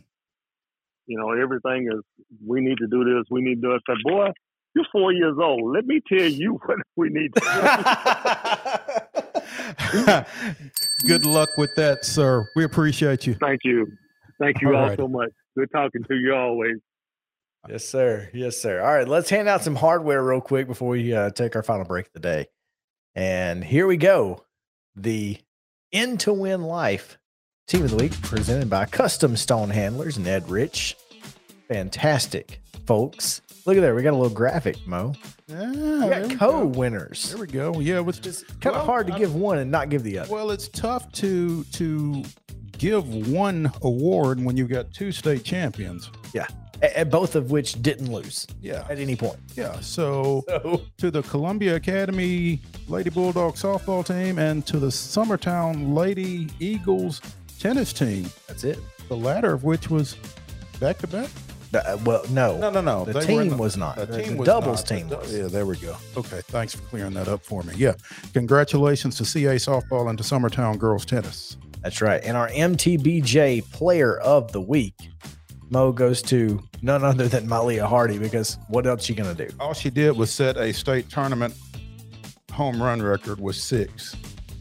you 1.07 1.19
know 1.19 1.33
everything 1.33 1.89
is 1.93 2.01
we 2.47 2.61
need 2.61 2.79
to 2.79 2.87
do 2.87 3.05
this, 3.05 3.25
we 3.31 3.43
need 3.43 3.61
to 3.63 3.69
do 3.69 3.79
said, 3.87 3.97
boy, 4.05 4.29
you're 4.79 4.87
four 4.93 5.13
years 5.13 5.37
old. 5.41 5.75
Let 5.75 5.87
me 5.87 6.01
tell 6.09 6.27
you 6.27 6.55
what 6.65 6.79
we 6.97 7.09
need 7.11 7.35
to 7.35 7.41
do. 11.01 11.07
Good 11.07 11.27
luck 11.27 11.51
with 11.57 11.75
that, 11.77 12.05
sir. 12.05 12.49
We 12.57 12.65
appreciate 12.65 13.27
you. 13.27 13.35
Thank 13.35 13.61
you. 13.65 13.87
Thank 14.41 14.61
you 14.63 14.69
all, 14.69 14.77
all 14.77 14.89
right. 14.89 14.99
so 14.99 15.09
much. 15.09 15.31
Good 15.57 15.71
talking 15.73 16.05
to 16.05 16.15
you 16.15 16.35
always. 16.35 16.77
Yes, 17.69 17.85
sir. 17.85 18.31
Yes, 18.33 18.57
sir. 18.57 18.81
All 18.81 18.95
right, 18.95 19.09
let's 19.09 19.29
hand 19.29 19.49
out 19.49 19.65
some 19.65 19.75
hardware 19.75 20.23
real 20.23 20.41
quick 20.41 20.69
before 20.69 20.91
we 20.91 21.13
uh, 21.13 21.31
take 21.31 21.57
our 21.57 21.63
final 21.63 21.85
break 21.85 22.07
of 22.07 22.13
the 22.13 22.21
day. 22.21 22.47
And 23.15 23.65
here 23.65 23.87
we 23.87 23.97
go. 23.97 24.45
The 24.95 25.39
End 25.93 26.21
to 26.21 26.33
Win 26.33 26.63
Life 26.63 27.19
Team 27.67 27.85
of 27.85 27.91
the 27.91 27.97
Week 27.97 28.13
presented 28.23 28.71
by 28.71 28.87
Custom 28.87 29.37
Stone 29.37 29.71
Handlers, 29.71 30.19
Ned 30.19 30.49
Rich. 30.49 30.97
Fantastic, 31.69 32.63
folks. 32.87 33.43
Look 33.69 33.77
at 33.77 33.81
there. 33.83 33.95
We 33.95 34.03
got 34.03 34.15
a 34.15 34.17
little 34.17 34.35
graphic, 34.35 34.79
Mo. 34.87 35.13
Yeah, 35.47 35.71
we 35.71 36.09
got 36.09 36.39
co-winners. 36.39 37.33
There 37.33 37.39
we 37.39 37.47
go. 37.49 37.81
Yeah, 37.81 38.03
it's 38.09 38.19
just 38.19 38.47
kind 38.63 38.73
well, 38.73 38.81
of 38.81 38.87
hard 38.87 39.09
to 39.09 39.13
I, 39.13 39.19
give 39.19 39.35
one 39.35 39.59
and 39.59 39.71
not 39.71 39.91
give 39.91 40.03
the 40.05 40.21
other. 40.21 40.33
Well, 40.33 40.53
it's 40.53 40.69
tough 40.69 41.13
to 41.13 41.65
to 41.65 42.25
give 42.79 43.29
one 43.29 43.71
award 43.83 44.43
when 44.43 44.57
you've 44.57 44.71
got 44.71 44.91
two 44.95 45.13
state 45.13 45.45
champions. 45.45 46.11
Yeah 46.33 46.47
both 47.11 47.35
of 47.35 47.51
which 47.51 47.83
didn't 47.83 48.13
lose. 48.13 48.47
Yeah, 48.63 48.87
at 48.89 49.01
any 49.01 49.17
point. 49.17 49.37
Yeah. 49.57 49.81
So, 49.81 50.45
so, 50.49 50.83
to 50.99 51.11
the 51.11 51.23
Columbia 51.23 51.75
Academy 51.75 52.61
Lady 52.87 53.11
Bulldog 53.11 53.55
softball 53.55 54.07
team 54.07 54.39
and 54.39 54.65
to 54.67 54.79
the 54.79 54.87
Summertown 54.87 55.93
Lady 55.93 56.49
Eagles 56.61 57.21
tennis 57.59 57.93
team. 57.93 58.31
That's 58.47 58.63
it. 58.63 58.79
The 59.09 59.17
latter 59.17 59.53
of 59.53 59.65
which 59.65 59.91
was 59.91 60.17
back 60.79 60.99
to 60.99 61.09
back. 61.09 61.31
Uh, 61.75 61.99
well, 62.05 62.23
no, 62.31 62.57
no, 62.57 62.71
no, 62.71 62.81
no. 62.81 63.05
The 63.05 63.13
they 63.15 63.27
team 63.27 63.49
the, 63.51 63.57
was 63.57 63.77
not. 63.77 63.97
The, 63.97 64.07
team 64.07 64.33
the 64.33 64.39
was 64.39 64.47
doubles 64.47 64.91
not. 64.91 64.99
team. 64.99 65.09
Was. 65.09 65.37
Yeah, 65.37 65.47
there 65.49 65.67
we 65.67 65.77
go. 65.77 65.97
Okay, 66.17 66.41
thanks 66.47 66.75
for 66.75 66.83
clearing 66.83 67.15
that 67.15 67.29
up 67.29 67.45
for 67.45 67.63
me. 67.63 67.75
Yeah, 67.77 67.95
congratulations 68.33 69.17
to 69.19 69.25
CA 69.25 69.57
softball 69.57 70.09
and 70.09 70.17
to 70.19 70.25
Summertown 70.25 70.79
girls 70.79 71.05
tennis. 71.05 71.57
That's 71.83 72.01
right. 72.01 72.23
And 72.25 72.37
our 72.37 72.49
MTBJ 72.49 73.71
Player 73.73 74.19
of 74.19 74.51
the 74.53 74.61
Week 74.61 74.95
Mo 75.71 75.93
goes 75.93 76.23
to 76.23 76.63
none 76.83 77.05
other 77.05 77.29
than 77.29 77.47
Malia 77.47 77.87
Hardy 77.87 78.19
because 78.19 78.59
what 78.69 78.87
else 78.87 79.05
she 79.05 79.15
gonna 79.15 79.35
do? 79.35 79.49
All 79.61 79.75
she 79.75 79.91
did 79.91 80.17
was 80.17 80.31
set 80.31 80.57
a 80.57 80.73
state 80.73 81.11
tournament 81.11 81.55
home 82.53 82.83
run 82.83 83.03
record 83.03 83.41
with 83.41 83.57
six. 83.57 84.17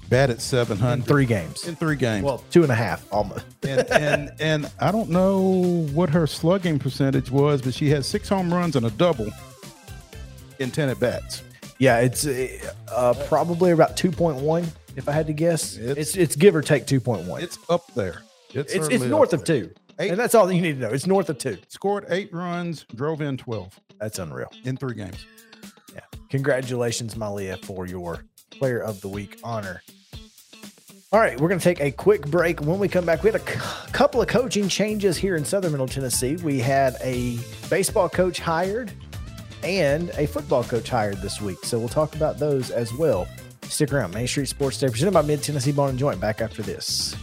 Batted 0.10 0.42
seven 0.42 0.78
hundred 0.78 0.94
in 0.94 1.02
three 1.04 1.26
games. 1.26 1.68
In 1.68 1.76
three 1.76 1.96
games. 1.96 2.24
Well, 2.24 2.44
two 2.50 2.64
and 2.64 2.72
a 2.72 2.76
half 2.76 3.06
almost. 3.12 3.46
and, 3.64 3.90
and 3.92 4.32
and 4.40 4.72
I 4.80 4.92
don't 4.92 5.10
know 5.10 5.86
what 5.94 6.10
her 6.10 6.28
slugging 6.28 6.80
percentage 6.80 7.30
was, 7.30 7.62
but 7.62 7.74
she 7.74 7.90
had 7.90 8.06
six 8.06 8.30
home 8.30 8.54
runs 8.54 8.76
and 8.76 8.86
a 8.86 8.92
double 8.92 9.28
in 10.60 10.72
ten 10.72 10.90
at 10.90 11.00
bats. 11.00 11.44
Yeah, 11.80 12.00
it's 12.00 12.26
uh, 12.26 13.26
probably 13.28 13.72
about 13.72 13.98
two 13.98 14.12
point 14.12 14.38
one 14.38 14.66
if 14.96 15.08
I 15.08 15.12
had 15.12 15.28
to 15.28 15.34
guess. 15.34 15.76
It's, 15.76 16.00
it's, 16.00 16.18
it's 16.18 16.36
give 16.36 16.56
or 16.56 16.62
take 16.62 16.88
two 16.88 17.00
point 17.00 17.28
one. 17.28 17.42
It's 17.42 17.60
up 17.70 17.94
there. 17.94 18.24
It's 18.54 18.74
it's, 18.74 18.88
it's 18.88 19.04
north 19.04 19.34
of 19.34 19.44
two. 19.44 19.72
Eight, 20.00 20.12
and 20.12 20.20
that's 20.20 20.36
all 20.36 20.52
you 20.52 20.62
need 20.62 20.74
to 20.74 20.80
know. 20.80 20.90
It's 20.90 21.08
north 21.08 21.30
of 21.30 21.38
two. 21.38 21.58
Scored 21.70 22.06
eight 22.10 22.32
runs, 22.32 22.86
drove 22.96 23.22
in 23.22 23.36
12. 23.36 23.80
That's 24.00 24.20
unreal. 24.20 24.52
In 24.64 24.78
three 24.78 24.94
games. 24.94 25.26
Yeah. 25.94 26.02
Congratulations, 26.30 27.16
Malia, 27.18 27.58
for 27.58 27.88
your 27.88 28.24
player 28.52 28.80
of 28.80 29.02
the 29.02 29.08
week 29.08 29.40
honor. 29.44 29.82
All 31.14 31.22
right, 31.22 31.40
we're 31.40 31.48
going 31.48 31.60
to 31.60 31.64
take 31.64 31.80
a 31.80 31.90
quick 31.90 32.28
break. 32.28 32.60
When 32.60 32.80
we 32.80 32.90
come 32.90 33.06
back, 33.06 33.24
we 33.24 33.32
had 33.32 33.40
a 33.40 33.46
couple 33.94 34.22
of 34.22 34.28
coaching 34.28 34.68
changes 34.68 35.16
here 35.16 35.38
in 35.38 35.46
Southern 35.46 35.72
Middle 35.72 35.88
Tennessee. 35.88 36.36
We 36.36 36.60
had 36.60 36.98
a 37.02 37.40
baseball 37.70 38.10
coach 38.10 38.42
hired 38.42 38.92
and 39.64 40.10
a 40.18 40.28
football 40.28 40.66
coach 40.66 40.90
hired 40.90 41.22
this 41.22 41.40
week. 41.40 41.60
So 41.64 41.80
we'll 41.80 41.88
talk 41.88 42.14
about 42.18 42.40
those 42.40 42.72
as 42.72 42.94
well. 42.94 43.26
Stick 43.62 43.94
around. 43.94 44.14
Main 44.14 44.28
Street 44.28 44.50
Sports 44.50 44.80
Day 44.80 44.90
presented 44.90 45.14
by 45.14 45.22
Mid 45.22 45.42
Tennessee 45.42 45.72
Bone 45.72 45.92
and 45.92 45.98
Joint. 45.98 46.20
Back 46.20 46.42
after 46.42 46.62
this. 46.62 47.16